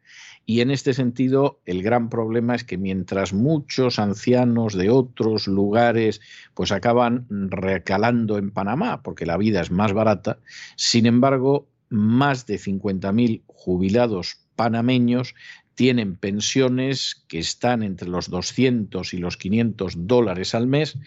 [0.46, 6.22] Y en este sentido, el gran problema es que mientras muchos ancianos de otros lugares
[6.54, 10.38] pues acaban recalando en Panamá, porque la vida es más barata,
[10.76, 15.34] sin embargo, más de 50.000 jubilados panameños
[15.74, 20.98] tienen pensiones que están entre los 200 y los 500 dólares al mes,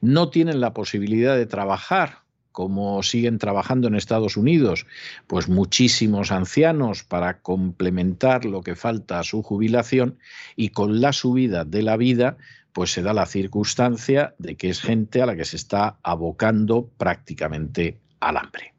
[0.00, 4.86] no tienen la posibilidad de trabajar como siguen trabajando en Estados Unidos,
[5.26, 10.20] pues muchísimos ancianos para complementar lo que falta a su jubilación
[10.54, 12.36] y con la subida de la vida,
[12.72, 16.88] pues se da la circunstancia de que es gente a la que se está abocando
[16.96, 18.73] prácticamente al hambre.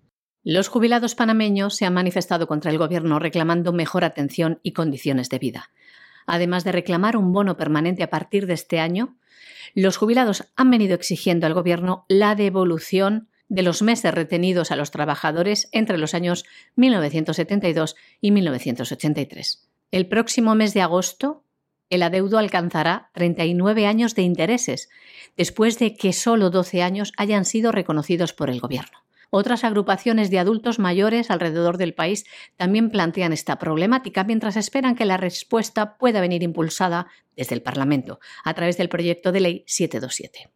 [0.47, 5.39] Los jubilados panameños se han manifestado contra el gobierno reclamando mejor atención y condiciones de
[5.39, 5.71] vida.
[6.27, 9.17] Además de reclamar un bono permanente a partir de este año,
[9.73, 14.91] los jubilados han venido exigiendo al gobierno la devolución de los meses retenidos a los
[14.91, 19.67] trabajadores entre los años 1972 y 1983.
[19.89, 21.43] El próximo mes de agosto,
[21.89, 24.89] el adeudo alcanzará 39 años de intereses,
[25.35, 29.04] después de que solo 12 años hayan sido reconocidos por el gobierno.
[29.37, 32.23] Otras agrupaciones de adultos mayores alrededor del país
[32.55, 38.21] también plantean esta problemática mientras esperan que la respuesta pueda venir impulsada desde el Parlamento
[38.45, 40.54] a través del proyecto de ley 727.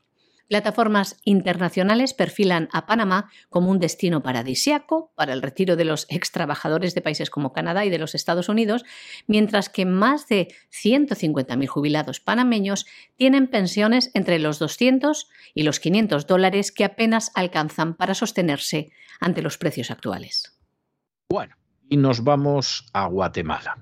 [0.49, 6.31] Plataformas internacionales perfilan a Panamá como un destino paradisiaco para el retiro de los ex
[6.31, 8.83] trabajadores de países como Canadá y de los Estados Unidos,
[9.27, 16.25] mientras que más de 150.000 jubilados panameños tienen pensiones entre los 200 y los 500
[16.25, 20.57] dólares que apenas alcanzan para sostenerse ante los precios actuales.
[21.29, 21.55] Bueno,
[21.89, 23.77] y nos vamos a Guatemala.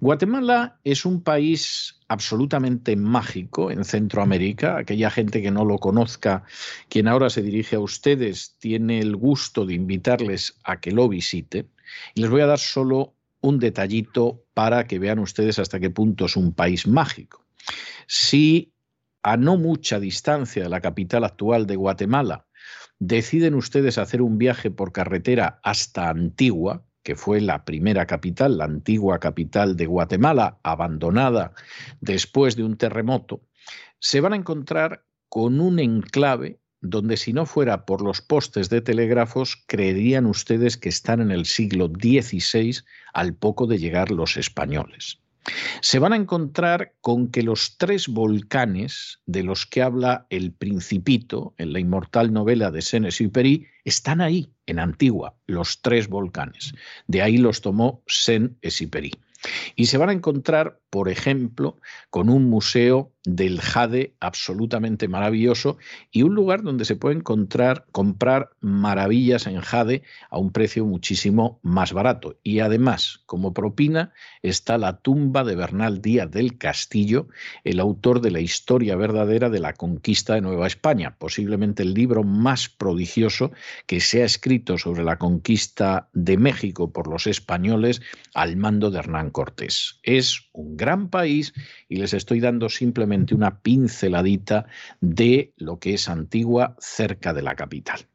[0.00, 4.78] Guatemala es un país absolutamente mágico en Centroamérica.
[4.78, 6.44] Aquella gente que no lo conozca,
[6.88, 11.68] quien ahora se dirige a ustedes, tiene el gusto de invitarles a que lo visiten.
[12.14, 16.26] Y les voy a dar solo un detallito para que vean ustedes hasta qué punto
[16.26, 17.44] es un país mágico.
[18.06, 18.72] Si
[19.22, 22.46] a no mucha distancia de la capital actual de Guatemala
[22.98, 28.64] deciden ustedes hacer un viaje por carretera hasta Antigua, que fue la primera capital, la
[28.64, 31.52] antigua capital de Guatemala, abandonada
[32.00, 33.42] después de un terremoto,
[33.98, 38.80] se van a encontrar con un enclave donde si no fuera por los postes de
[38.80, 42.78] telégrafos, creerían ustedes que están en el siglo XVI
[43.14, 45.21] al poco de llegar los españoles
[45.80, 51.54] se van a encontrar con que los tres volcanes de los que habla el Principito
[51.58, 56.74] en la inmortal novela de Saint-Exupéry están ahí, en Antigua, los tres volcanes.
[57.06, 59.12] De ahí los tomó Saint-Exupéry.
[59.74, 65.78] Y se van a encontrar, por ejemplo, con un museo del jade absolutamente maravilloso
[66.10, 71.60] y un lugar donde se puede encontrar, comprar maravillas en jade a un precio muchísimo
[71.62, 72.38] más barato.
[72.42, 77.28] Y además, como propina, está la tumba de Bernal Díaz del Castillo,
[77.64, 82.24] el autor de la historia verdadera de la conquista de Nueva España, posiblemente el libro
[82.24, 83.52] más prodigioso
[83.86, 88.02] que se ha escrito sobre la conquista de México por los españoles
[88.34, 90.00] al mando de Hernán Cortés.
[90.02, 91.52] Es un gran país
[91.88, 94.66] y les estoy dando simplemente una pinceladita
[95.00, 98.06] de lo que es Antigua cerca de la capital.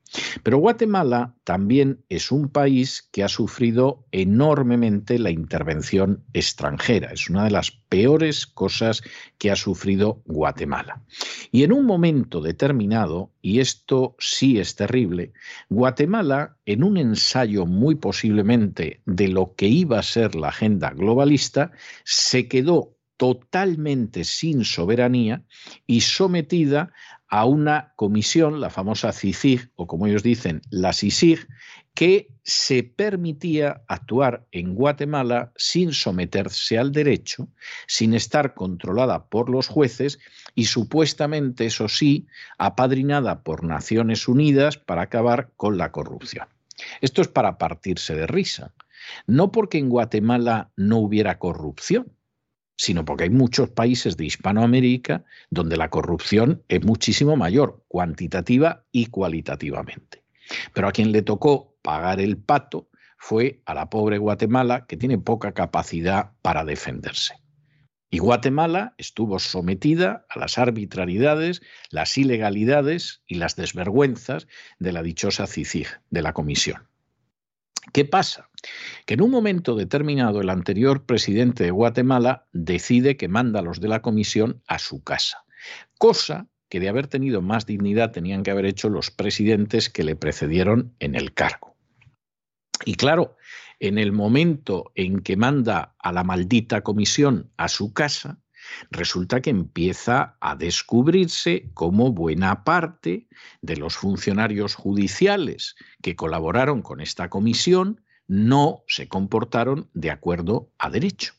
[0.43, 7.11] Pero Guatemala también es un país que ha sufrido enormemente la intervención extranjera.
[7.11, 9.01] Es una de las peores cosas
[9.37, 11.03] que ha sufrido Guatemala.
[11.51, 15.33] Y en un momento determinado, y esto sí es terrible,
[15.69, 21.71] Guatemala, en un ensayo muy posiblemente de lo que iba a ser la agenda globalista,
[22.03, 25.43] se quedó totalmente sin soberanía
[25.85, 26.93] y sometida
[27.29, 31.47] a una comisión, la famosa CICIG, o como ellos dicen, la CICIG,
[31.93, 37.49] que se permitía actuar en Guatemala sin someterse al derecho,
[37.87, 40.19] sin estar controlada por los jueces
[40.55, 46.47] y supuestamente, eso sí, apadrinada por Naciones Unidas para acabar con la corrupción.
[47.01, 48.73] Esto es para partirse de risa.
[49.25, 52.11] No porque en Guatemala no hubiera corrupción,
[52.77, 59.07] sino porque hay muchos países de Hispanoamérica donde la corrupción es muchísimo mayor, cuantitativa y
[59.07, 60.23] cualitativamente.
[60.73, 65.17] Pero a quien le tocó pagar el pato fue a la pobre Guatemala, que tiene
[65.17, 67.33] poca capacidad para defenderse.
[68.09, 74.47] Y Guatemala estuvo sometida a las arbitrariedades, las ilegalidades y las desvergüenzas
[74.79, 76.87] de la dichosa CICIG, de la Comisión.
[77.93, 78.49] ¿Qué pasa?
[79.05, 83.79] Que en un momento determinado el anterior presidente de Guatemala decide que manda a los
[83.79, 85.45] de la Comisión a su casa,
[85.97, 90.15] cosa que de haber tenido más dignidad tenían que haber hecho los presidentes que le
[90.15, 91.75] precedieron en el cargo.
[92.85, 93.37] Y claro,
[93.79, 98.39] en el momento en que manda a la maldita comisión a su casa,
[98.91, 103.27] resulta que empieza a descubrirse cómo buena parte
[103.61, 110.89] de los funcionarios judiciales que colaboraron con esta comisión no se comportaron de acuerdo a
[110.89, 111.33] derecho.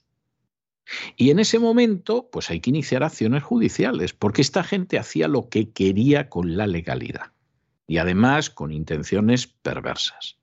[1.16, 5.48] Y en ese momento, pues hay que iniciar acciones judiciales, porque esta gente hacía lo
[5.48, 7.32] que quería con la legalidad
[7.86, 10.37] y además con intenciones perversas.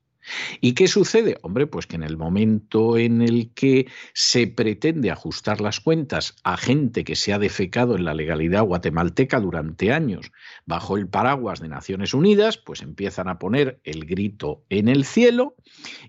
[0.60, 1.38] ¿Y qué sucede?
[1.42, 6.56] Hombre, pues que en el momento en el que se pretende ajustar las cuentas a
[6.56, 10.32] gente que se ha defecado en la legalidad guatemalteca durante años
[10.64, 15.56] bajo el paraguas de Naciones Unidas, pues empiezan a poner el grito en el cielo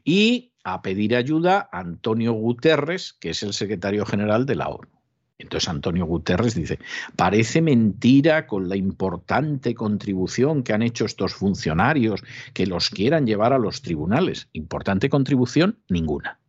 [0.04, 4.97] y a pedir ayuda a Antonio Guterres, que es el secretario general de la ONU.
[5.40, 6.80] Entonces Antonio Guterres dice,
[7.16, 12.24] parece mentira con la importante contribución que han hecho estos funcionarios
[12.54, 14.50] que los quieran llevar a los tribunales.
[14.54, 16.40] Importante contribución, ninguna.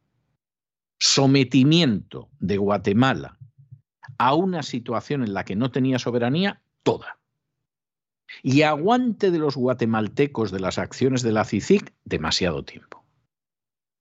[0.98, 3.38] Sometimiento de Guatemala
[4.16, 7.18] a una situación en la que no tenía soberanía, toda.
[8.42, 12.97] Y aguante de los guatemaltecos de las acciones de la CICIC, demasiado tiempo.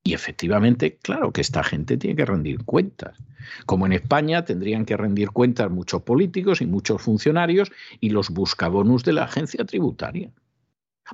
[0.08, 3.18] Y efectivamente, claro que esta gente tiene que rendir cuentas.
[3.66, 9.04] Como en España tendrían que rendir cuentas muchos políticos y muchos funcionarios y los buscabonus
[9.04, 10.32] de la agencia tributaria.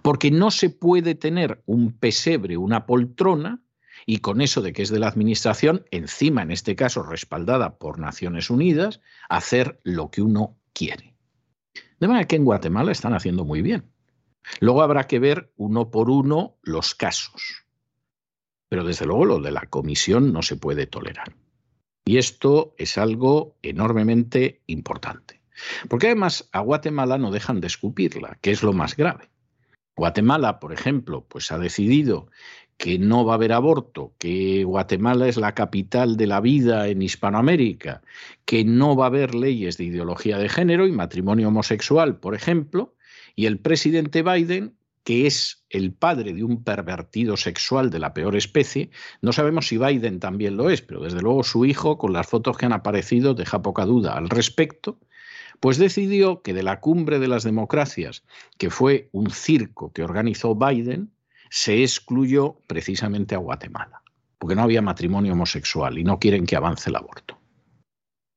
[0.04, 3.64] Porque no se puede tener un pesebre, una poltrona,
[4.06, 7.98] y con eso de que es de la Administración, encima en este caso respaldada por
[7.98, 11.16] Naciones Unidas, hacer lo que uno quiere.
[12.00, 13.92] De manera que en Guatemala están haciendo muy bien.
[14.60, 17.63] Luego habrá que ver uno por uno los casos.
[18.74, 21.36] Pero desde luego lo de la comisión no se puede tolerar.
[22.06, 25.42] Y esto es algo enormemente importante.
[25.88, 29.30] Porque además a Guatemala no dejan de escupirla, que es lo más grave.
[29.96, 32.32] Guatemala, por ejemplo, pues ha decidido
[32.78, 37.04] que no va a haber aborto, que Guatemala es la capital de la vida en
[37.04, 38.02] Hispanoamérica,
[38.44, 42.96] que no va a haber leyes de ideología de género y matrimonio homosexual, por ejemplo,
[43.36, 44.74] y el presidente Biden
[45.04, 48.90] que es el padre de un pervertido sexual de la peor especie.
[49.22, 52.58] No sabemos si Biden también lo es, pero desde luego su hijo, con las fotos
[52.58, 55.00] que han aparecido, deja poca duda al respecto,
[55.60, 58.24] pues decidió que de la cumbre de las democracias,
[58.58, 61.12] que fue un circo que organizó Biden,
[61.50, 64.02] se excluyó precisamente a Guatemala,
[64.40, 67.40] porque no había matrimonio homosexual y no quieren que avance el aborto.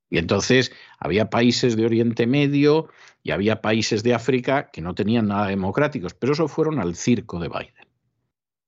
[0.09, 2.89] Y entonces había países de Oriente Medio
[3.23, 7.39] y había países de África que no tenían nada democráticos, pero eso fueron al circo
[7.39, 7.87] de Biden.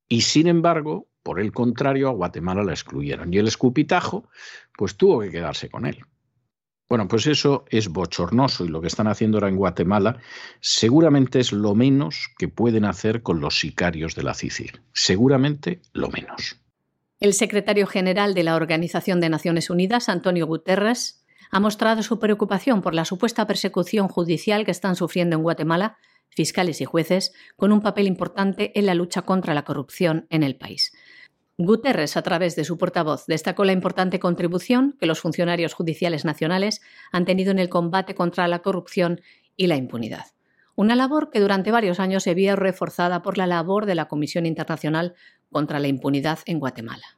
[0.07, 3.33] Y sin embargo, por el contrario, a Guatemala la excluyeron.
[3.33, 4.29] Y el escupitajo,
[4.77, 5.99] pues tuvo que quedarse con él.
[6.89, 10.17] Bueno, pues eso es bochornoso y lo que están haciendo ahora en Guatemala
[10.59, 14.81] seguramente es lo menos que pueden hacer con los sicarios de la CICIG.
[14.91, 16.59] Seguramente lo menos.
[17.19, 21.18] El secretario general de la Organización de Naciones Unidas, Antonio Guterres,
[21.49, 25.97] ha mostrado su preocupación por la supuesta persecución judicial que están sufriendo en Guatemala
[26.29, 30.55] fiscales y jueces, con un papel importante en la lucha contra la corrupción en el
[30.55, 30.93] país.
[31.57, 36.81] Guterres, a través de su portavoz, destacó la importante contribución que los funcionarios judiciales nacionales
[37.11, 39.21] han tenido en el combate contra la corrupción
[39.57, 40.27] y la impunidad.
[40.75, 44.45] Una labor que durante varios años se vio reforzada por la labor de la Comisión
[44.45, 45.15] Internacional
[45.51, 47.17] contra la Impunidad en Guatemala.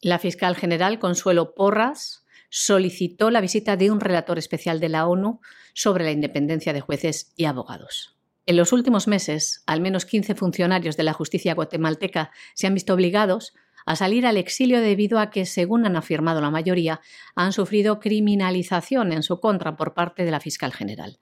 [0.00, 2.24] La fiscal general Consuelo Porras
[2.58, 5.40] solicitó la visita de un relator especial de la ONU
[5.74, 8.16] sobre la independencia de jueces y abogados.
[8.46, 12.94] En los últimos meses, al menos 15 funcionarios de la justicia guatemalteca se han visto
[12.94, 13.52] obligados
[13.84, 17.02] a salir al exilio debido a que, según han afirmado la mayoría,
[17.34, 21.18] han sufrido criminalización en su contra por parte de la fiscal general.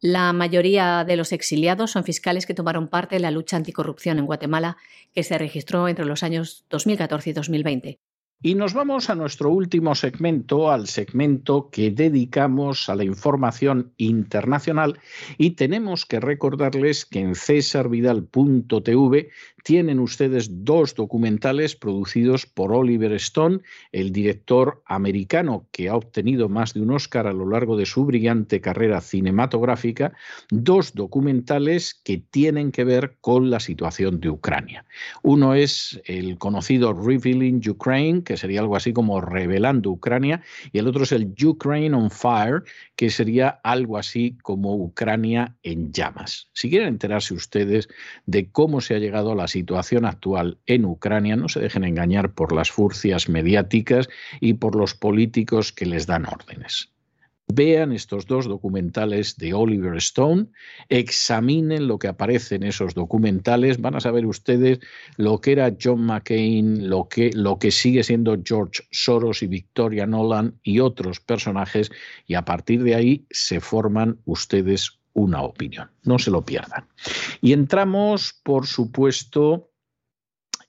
[0.00, 4.24] La mayoría de los exiliados son fiscales que tomaron parte en la lucha anticorrupción en
[4.24, 4.78] Guatemala,
[5.12, 8.00] que se registró entre los años 2014 y 2020.
[8.42, 15.00] Y nos vamos a nuestro último segmento, al segmento que dedicamos a la información internacional
[15.38, 19.30] y tenemos que recordarles que en cesarvidal.tv
[19.64, 23.60] tienen ustedes dos documentales producidos por Oliver Stone,
[23.92, 28.04] el director americano que ha obtenido más de un Oscar a lo largo de su
[28.04, 30.12] brillante carrera cinematográfica,
[30.50, 34.84] dos documentales que tienen que ver con la situación de Ucrania.
[35.22, 40.88] Uno es el conocido Revealing Ukraine, que sería algo así como Revelando Ucrania, y el
[40.88, 42.62] otro es el Ukraine on Fire,
[42.96, 46.48] que sería algo así como Ucrania en llamas.
[46.52, 47.88] Si quieren enterarse ustedes
[48.26, 52.32] de cómo se ha llegado a la situación actual en Ucrania, no se dejen engañar
[52.32, 54.08] por las furcias mediáticas
[54.40, 56.93] y por los políticos que les dan órdenes.
[57.46, 60.46] Vean estos dos documentales de Oliver Stone,
[60.88, 64.80] examinen lo que aparece en esos documentales, van a saber ustedes
[65.16, 70.06] lo que era John McCain, lo que, lo que sigue siendo George Soros y Victoria
[70.06, 71.90] Nolan y otros personajes,
[72.26, 75.90] y a partir de ahí se forman ustedes una opinión.
[76.02, 76.88] No se lo pierdan.
[77.42, 79.70] Y entramos, por supuesto,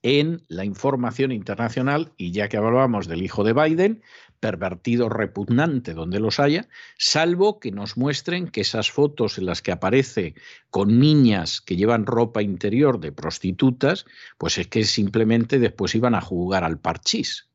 [0.03, 4.03] en la información internacional, y ya que hablábamos del hijo de Biden,
[4.45, 6.69] pervertido repugnante donde los haya,
[6.99, 10.35] salvo que nos muestren que esas fotos en las que aparece
[10.69, 14.05] con niñas que llevan ropa interior de prostitutas,
[14.37, 17.49] pues es que simplemente después iban a jugar al parchís.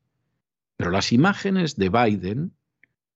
[0.75, 2.57] Pero las imágenes de Biden,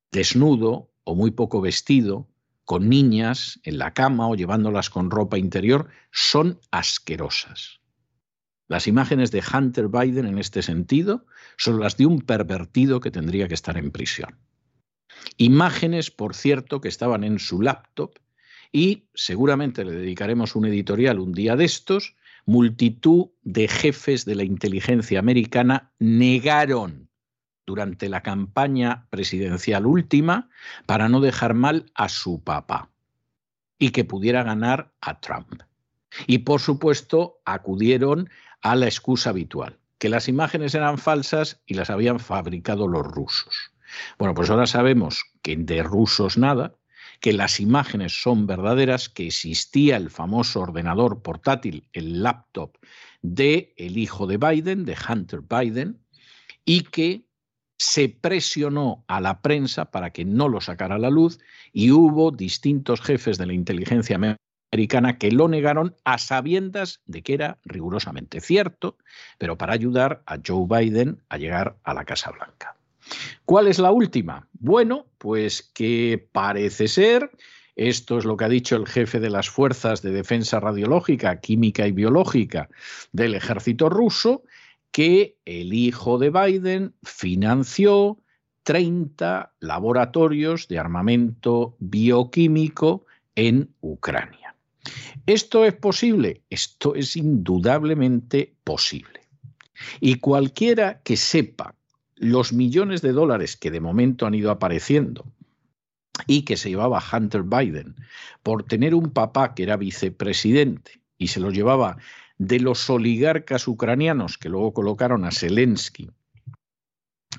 [0.09, 2.29] desnudo o muy poco vestido,
[2.63, 7.81] con niñas en la cama o llevándolas con ropa interior, son asquerosas.
[8.67, 11.25] Las imágenes de Hunter Biden en este sentido
[11.57, 14.39] son las de un pervertido que tendría que estar en prisión.
[15.37, 18.17] Imágenes, por cierto, que estaban en su laptop
[18.71, 24.43] y seguramente le dedicaremos un editorial un día de estos, multitud de jefes de la
[24.43, 27.09] inteligencia americana negaron
[27.65, 30.49] durante la campaña presidencial última
[30.85, 32.91] para no dejar mal a su papá
[33.79, 35.63] y que pudiera ganar a Trump.
[36.27, 38.29] Y por supuesto acudieron
[38.65, 43.53] a la excusa habitual, que las imágenes eran falsas y las habían fabricado los rusos.
[44.17, 46.73] Bueno, pues ahora sabemos que de rusos nada,
[47.19, 52.75] que las imágenes son verdaderas, que existía el famoso ordenador portátil, el laptop
[53.21, 56.03] de el hijo de Biden, de Hunter Biden,
[56.65, 57.27] y que
[57.77, 61.37] se presionó a la prensa para que no lo sacara a la luz
[61.71, 64.17] y hubo distintos jefes de la inteligencia
[64.71, 68.97] americana que lo negaron a sabiendas de que era rigurosamente cierto,
[69.37, 72.75] pero para ayudar a Joe Biden a llegar a la Casa Blanca.
[73.45, 74.47] ¿Cuál es la última?
[74.53, 77.31] Bueno, pues que parece ser,
[77.75, 81.87] esto es lo que ha dicho el jefe de las Fuerzas de Defensa Radiológica, Química
[81.87, 82.69] y Biológica
[83.11, 84.43] del ejército ruso,
[84.91, 88.17] que el hijo de Biden financió
[88.63, 93.05] 30 laboratorios de armamento bioquímico
[93.35, 94.44] en Ucrania.
[95.25, 96.41] ¿Esto es posible?
[96.49, 99.21] Esto es indudablemente posible.
[99.99, 101.75] Y cualquiera que sepa
[102.15, 105.25] los millones de dólares que de momento han ido apareciendo
[106.27, 107.95] y que se llevaba Hunter Biden
[108.41, 111.97] por tener un papá que era vicepresidente y se los llevaba
[112.37, 116.09] de los oligarcas ucranianos que luego colocaron a Zelensky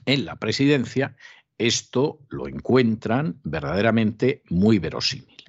[0.05, 1.17] en la presidencia,
[1.59, 5.43] esto lo encuentran verdaderamente muy verosímil.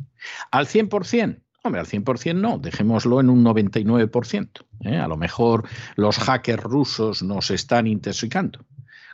[0.51, 4.65] Al 100%, Hombre, al 100% no, dejémoslo en un 99%.
[4.85, 4.95] ¿eh?
[4.95, 8.65] A lo mejor los hackers rusos nos están intoxicando,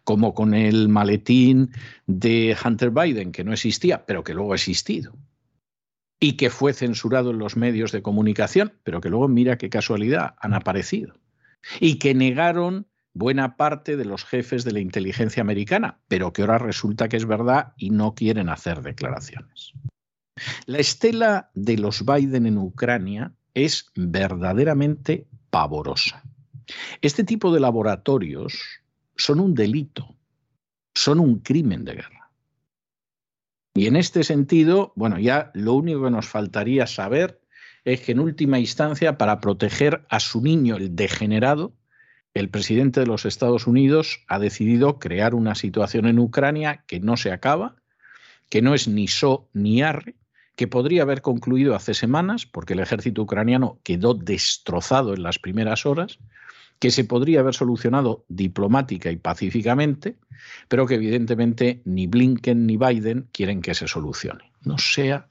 [0.04, 1.72] como con el maletín
[2.06, 5.16] de Hunter Biden, que no existía, pero que luego ha existido.
[6.20, 10.36] Y que fue censurado en los medios de comunicación, pero que luego, mira qué casualidad,
[10.39, 11.16] han aparecido.
[11.80, 12.86] Y que negaron
[13.16, 17.26] buena parte de los jefes de la inteligencia americana, pero que ahora resulta que es
[17.26, 19.74] verdad y no quieren hacer declaraciones.
[20.65, 26.23] La estela de los Biden en Ucrania es verdaderamente pavorosa.
[27.01, 28.81] Este tipo de laboratorios
[29.15, 30.15] son un delito,
[30.95, 32.31] son un crimen de guerra.
[33.75, 37.41] Y en este sentido, bueno, ya lo único que nos faltaría saber
[37.86, 41.73] es que en última instancia, para proteger a su niño, el degenerado,
[42.34, 47.17] el presidente de los Estados Unidos ha decidido crear una situación en Ucrania que no
[47.17, 47.75] se acaba,
[48.49, 50.15] que no es ni so ni arre,
[50.56, 55.86] que podría haber concluido hace semanas, porque el ejército ucraniano quedó destrozado en las primeras
[55.86, 56.20] horas,
[56.80, 60.18] que se podría haber solucionado diplomática y pacíficamente,
[60.68, 64.51] pero que evidentemente ni Blinken ni Biden quieren que se solucione.
[64.62, 65.28] No sea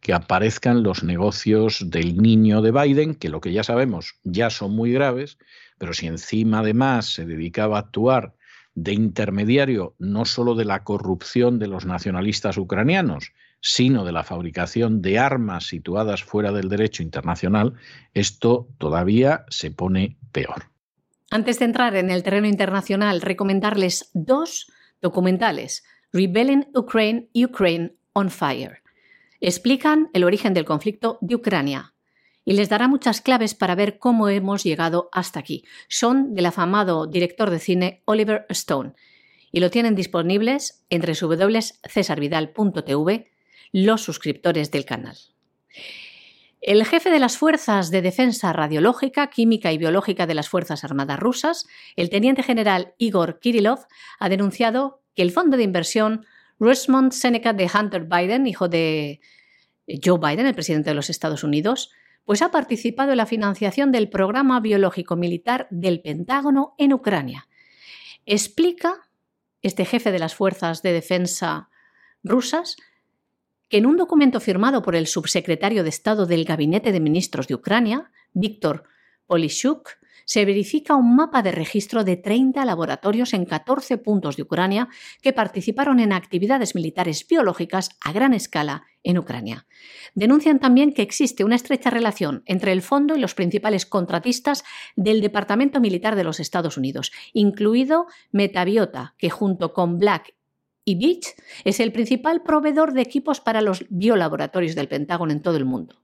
[0.00, 4.74] que aparezcan los negocios del niño de Biden, que lo que ya sabemos ya son
[4.74, 5.38] muy graves,
[5.78, 8.34] pero si encima además se dedicaba a actuar
[8.74, 13.32] de intermediario no solo de la corrupción de los nacionalistas ucranianos,
[13.68, 17.74] sino de la fabricación de armas situadas fuera del derecho internacional,
[18.14, 20.66] esto todavía se pone peor.
[21.32, 24.70] Antes de entrar en el terreno internacional, recomendarles dos
[25.02, 28.82] documentales, Rebelling Ukraine, Ukraine on Fire.
[29.40, 31.92] Explican el origen del conflicto de Ucrania
[32.44, 35.64] y les dará muchas claves para ver cómo hemos llegado hasta aquí.
[35.88, 38.92] Son del afamado director de cine Oliver Stone
[39.50, 43.35] y lo tienen disponibles entre www.cesarvidal.tv
[43.72, 45.16] los suscriptores del canal.
[46.60, 51.20] El jefe de las Fuerzas de Defensa Radiológica, Química y Biológica de las Fuerzas Armadas
[51.20, 53.86] rusas, el teniente general Igor Kirillov,
[54.18, 56.26] ha denunciado que el fondo de inversión
[56.58, 59.20] Rosemont Seneca de Hunter Biden, hijo de
[60.04, 61.92] Joe Biden, el presidente de los Estados Unidos,
[62.24, 67.46] pues ha participado en la financiación del programa biológico militar del Pentágono en Ucrania.
[68.24, 69.08] Explica
[69.62, 71.70] este jefe de las fuerzas de defensa
[72.24, 72.76] rusas
[73.68, 77.54] que en un documento firmado por el subsecretario de Estado del Gabinete de Ministros de
[77.54, 78.84] Ucrania, Víctor
[79.26, 79.90] Polishuk,
[80.26, 84.88] se verifica un mapa de registro de 30 laboratorios en 14 puntos de Ucrania
[85.22, 89.66] que participaron en actividades militares biológicas a gran escala en Ucrania.
[90.14, 94.64] Denuncian también que existe una estrecha relación entre el fondo y los principales contratistas
[94.96, 100.34] del Departamento Militar de los Estados Unidos, incluido Metabiota, que junto con Black
[100.86, 101.34] y Beach
[101.64, 105.96] es el principal proveedor de equipos para los biolaboratorios del Pentágono en todo el mundo.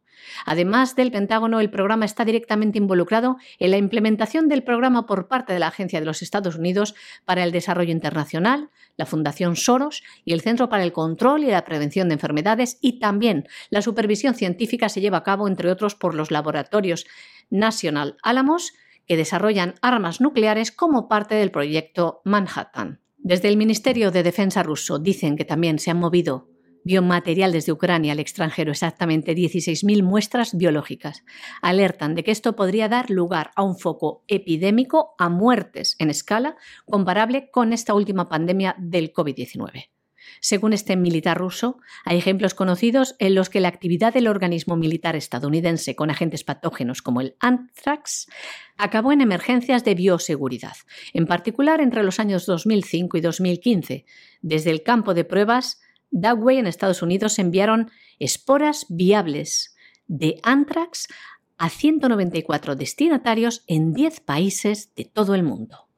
[0.44, 5.52] Además del Pentágono, el programa está directamente involucrado en la implementación del programa por parte
[5.52, 10.32] de la Agencia de los Estados Unidos para el Desarrollo Internacional, la Fundación Soros y
[10.32, 14.88] el Centro para el Control y la Prevención de Enfermedades y también la supervisión científica
[14.88, 17.06] se lleva a cabo, entre otros, por los laboratorios
[17.50, 18.72] National Alamos,
[19.06, 23.01] que desarrollan armas nucleares como parte del proyecto Manhattan.
[23.24, 26.48] Desde el Ministerio de Defensa ruso dicen que también se han movido
[26.82, 31.24] biomaterial desde Ucrania al extranjero, exactamente 16.000 muestras biológicas.
[31.62, 36.56] Alertan de que esto podría dar lugar a un foco epidémico, a muertes en escala
[36.84, 39.91] comparable con esta última pandemia del COVID-19.
[40.40, 45.16] Según este militar ruso, hay ejemplos conocidos en los que la actividad del organismo militar
[45.16, 48.28] estadounidense con agentes patógenos como el anthrax
[48.76, 50.76] acabó en emergencias de bioseguridad,
[51.12, 54.04] en particular entre los años 2005 y 2015.
[54.40, 55.80] Desde el campo de pruebas
[56.10, 59.74] Dagway en Estados Unidos enviaron esporas viables
[60.06, 61.08] de anthrax
[61.56, 65.88] a 194 destinatarios en 10 países de todo el mundo.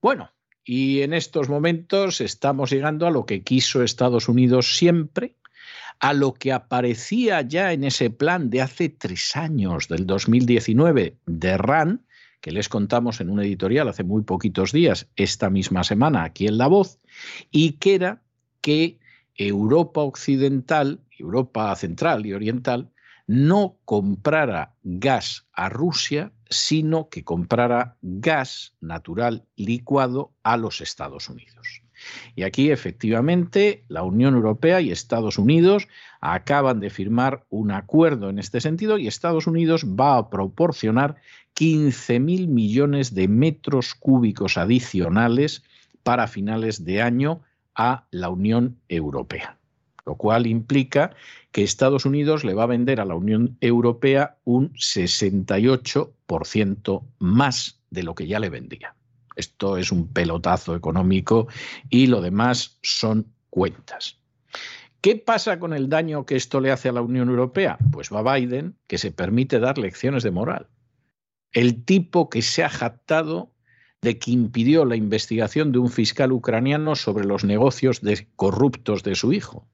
[0.00, 0.30] Bueno,
[0.68, 5.34] y en estos momentos estamos llegando a lo que quiso Estados Unidos siempre,
[5.98, 11.56] a lo que aparecía ya en ese plan de hace tres años, del 2019, de
[11.56, 12.04] RAN,
[12.42, 16.58] que les contamos en un editorial hace muy poquitos días, esta misma semana, aquí en
[16.58, 16.98] La Voz,
[17.50, 18.22] y que era
[18.60, 18.98] que
[19.36, 22.90] Europa Occidental, Europa Central y Oriental,
[23.28, 31.82] no comprara gas a Rusia, sino que comprara gas natural licuado a los Estados Unidos.
[32.34, 35.88] Y aquí efectivamente la Unión Europea y Estados Unidos
[36.20, 41.16] acaban de firmar un acuerdo en este sentido y Estados Unidos va a proporcionar
[41.54, 45.64] 15.000 millones de metros cúbicos adicionales
[46.02, 47.42] para finales de año
[47.74, 49.57] a la Unión Europea,
[50.08, 51.14] lo cual implica
[51.52, 58.04] que Estados Unidos le va a vender a la Unión Europea un 68% más de
[58.04, 58.94] lo que ya le vendía.
[59.36, 61.46] Esto es un pelotazo económico
[61.90, 64.16] y lo demás son cuentas.
[65.02, 67.76] ¿Qué pasa con el daño que esto le hace a la Unión Europea?
[67.92, 70.68] Pues va Biden, que se permite dar lecciones de moral.
[71.52, 73.52] El tipo que se ha jactado
[74.00, 78.00] de que impidió la investigación de un fiscal ucraniano sobre los negocios
[78.36, 79.68] corruptos de su hijo.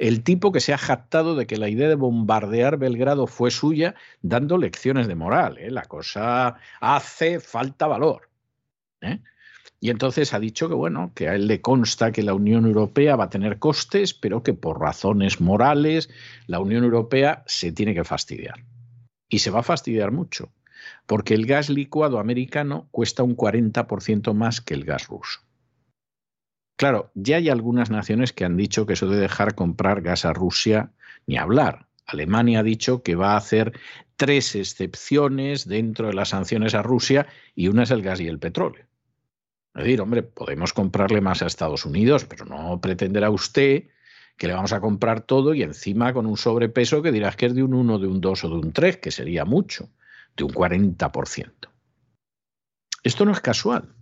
[0.00, 3.94] El tipo que se ha jactado de que la idea de bombardear Belgrado fue suya,
[4.22, 5.58] dando lecciones de moral.
[5.58, 5.70] ¿eh?
[5.70, 8.30] La cosa hace falta valor.
[9.02, 9.20] ¿eh?
[9.78, 13.14] Y entonces ha dicho que bueno, que a él le consta que la Unión Europea
[13.14, 16.08] va a tener costes, pero que por razones morales
[16.46, 18.64] la Unión Europea se tiene que fastidiar.
[19.28, 20.50] Y se va a fastidiar mucho
[21.04, 25.40] porque el gas licuado americano cuesta un 40% más que el gas ruso.
[26.80, 30.32] Claro, ya hay algunas naciones que han dicho que eso de dejar comprar gas a
[30.32, 30.90] Rusia,
[31.26, 31.88] ni hablar.
[32.06, 33.78] Alemania ha dicho que va a hacer
[34.16, 38.38] tres excepciones dentro de las sanciones a Rusia y una es el gas y el
[38.38, 38.86] petróleo.
[39.74, 43.88] Es decir, hombre, podemos comprarle más a Estados Unidos, pero no pretenderá usted
[44.38, 47.54] que le vamos a comprar todo y encima con un sobrepeso que dirás que es
[47.54, 49.90] de un 1, de un 2 o de un 3, que sería mucho
[50.34, 51.52] de un 40%.
[53.02, 53.99] Esto no es casual.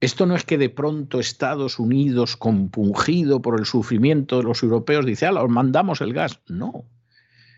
[0.00, 5.06] Esto no es que de pronto Estados Unidos, compungido por el sufrimiento de los europeos,
[5.06, 6.40] dice, ah, os mandamos el gas.
[6.48, 6.84] No.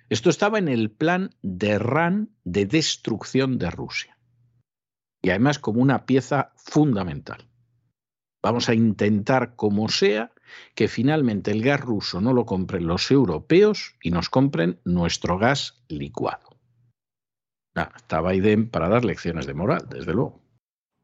[0.08, 4.18] Esto estaba en el plan de RAN de destrucción de Rusia.
[5.20, 7.48] Y además como una pieza fundamental.
[8.40, 10.32] Vamos a intentar, como sea,
[10.76, 15.82] que finalmente el gas ruso no lo compren los europeos y nos compren nuestro gas
[15.88, 16.56] licuado.
[17.74, 20.47] Ah, está Biden para dar lecciones de moral, desde luego.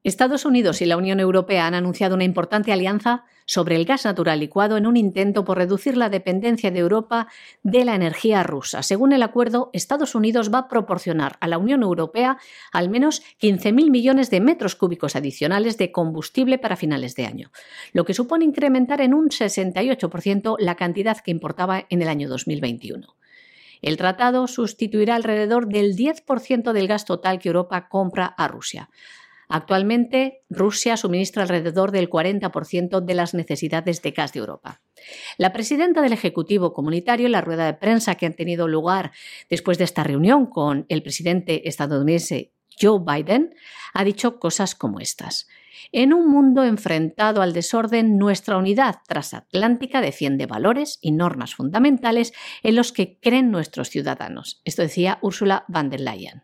[0.05, 4.39] Estados Unidos y la Unión Europea han anunciado una importante alianza sobre el gas natural
[4.39, 7.29] licuado en un intento por reducir la dependencia de Europa
[7.63, 8.83] de la energía rusa.
[8.83, 12.37] Según el acuerdo, Estados Unidos va a proporcionar a la Unión Europea
[12.71, 17.51] al menos 15.000 millones de metros cúbicos adicionales de combustible para finales de año,
[17.95, 23.17] lo que supone incrementar en un 68% la cantidad que importaba en el año 2021.
[23.81, 28.91] El tratado sustituirá alrededor del 10% del gas total que Europa compra a Rusia.
[29.55, 34.83] Actualmente, Rusia suministra alrededor del 40% de las necesidades de gas de Europa.
[35.39, 39.13] La presidenta del Ejecutivo Comunitario, en la rueda de prensa que ha tenido lugar
[39.49, 43.55] después de esta reunión con el presidente estadounidense Joe Biden,
[43.93, 45.47] ha dicho cosas como estas.
[45.93, 52.33] En un mundo enfrentado al desorden, nuestra unidad transatlántica defiende valores y normas fundamentales
[52.65, 54.61] en los que creen nuestros ciudadanos.
[54.65, 56.43] Esto decía Ursula von der Leyen.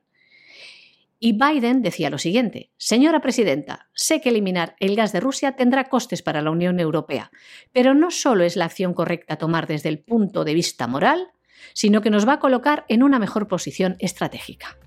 [1.23, 5.85] Y Biden decía lo siguiente, Señora Presidenta, sé que eliminar el gas de Rusia tendrá
[5.85, 7.31] costes para la Unión Europea,
[7.73, 11.29] pero no solo es la acción correcta a tomar desde el punto de vista moral,
[11.75, 14.79] sino que nos va a colocar en una mejor posición estratégica.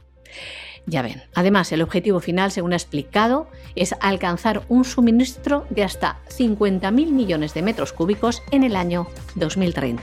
[0.87, 6.19] Ya ven, además el objetivo final, según ha explicado, es alcanzar un suministro de hasta
[6.29, 10.01] 50.000 millones de metros cúbicos en el año 2030.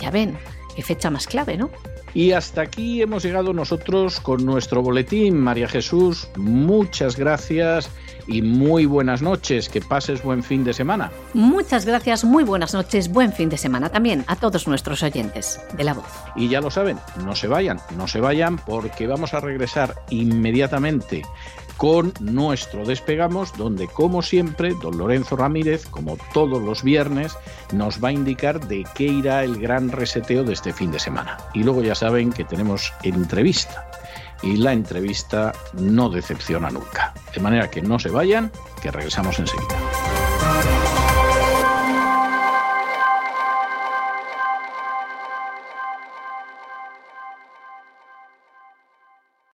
[0.00, 0.36] Ya ven,
[0.78, 1.70] qué fecha más clave, ¿no?
[2.14, 5.36] Y hasta aquí hemos llegado nosotros con nuestro boletín.
[5.36, 7.90] María Jesús, muchas gracias
[8.28, 9.68] y muy buenas noches.
[9.68, 11.10] Que pases buen fin de semana.
[11.34, 15.82] Muchas gracias, muy buenas noches, buen fin de semana también a todos nuestros oyentes de
[15.82, 16.06] la voz.
[16.36, 21.24] Y ya lo saben, no se vayan, no se vayan porque vamos a regresar inmediatamente
[21.78, 27.34] con nuestro Despegamos, donde como siempre, don Lorenzo Ramírez, como todos los viernes,
[27.72, 31.38] nos va a indicar de qué irá el gran reseteo de este fin de semana.
[31.54, 33.88] Y luego ya saben que tenemos entrevista.
[34.42, 37.14] Y la entrevista no decepciona nunca.
[37.32, 38.50] De manera que no se vayan,
[38.82, 40.07] que regresamos enseguida.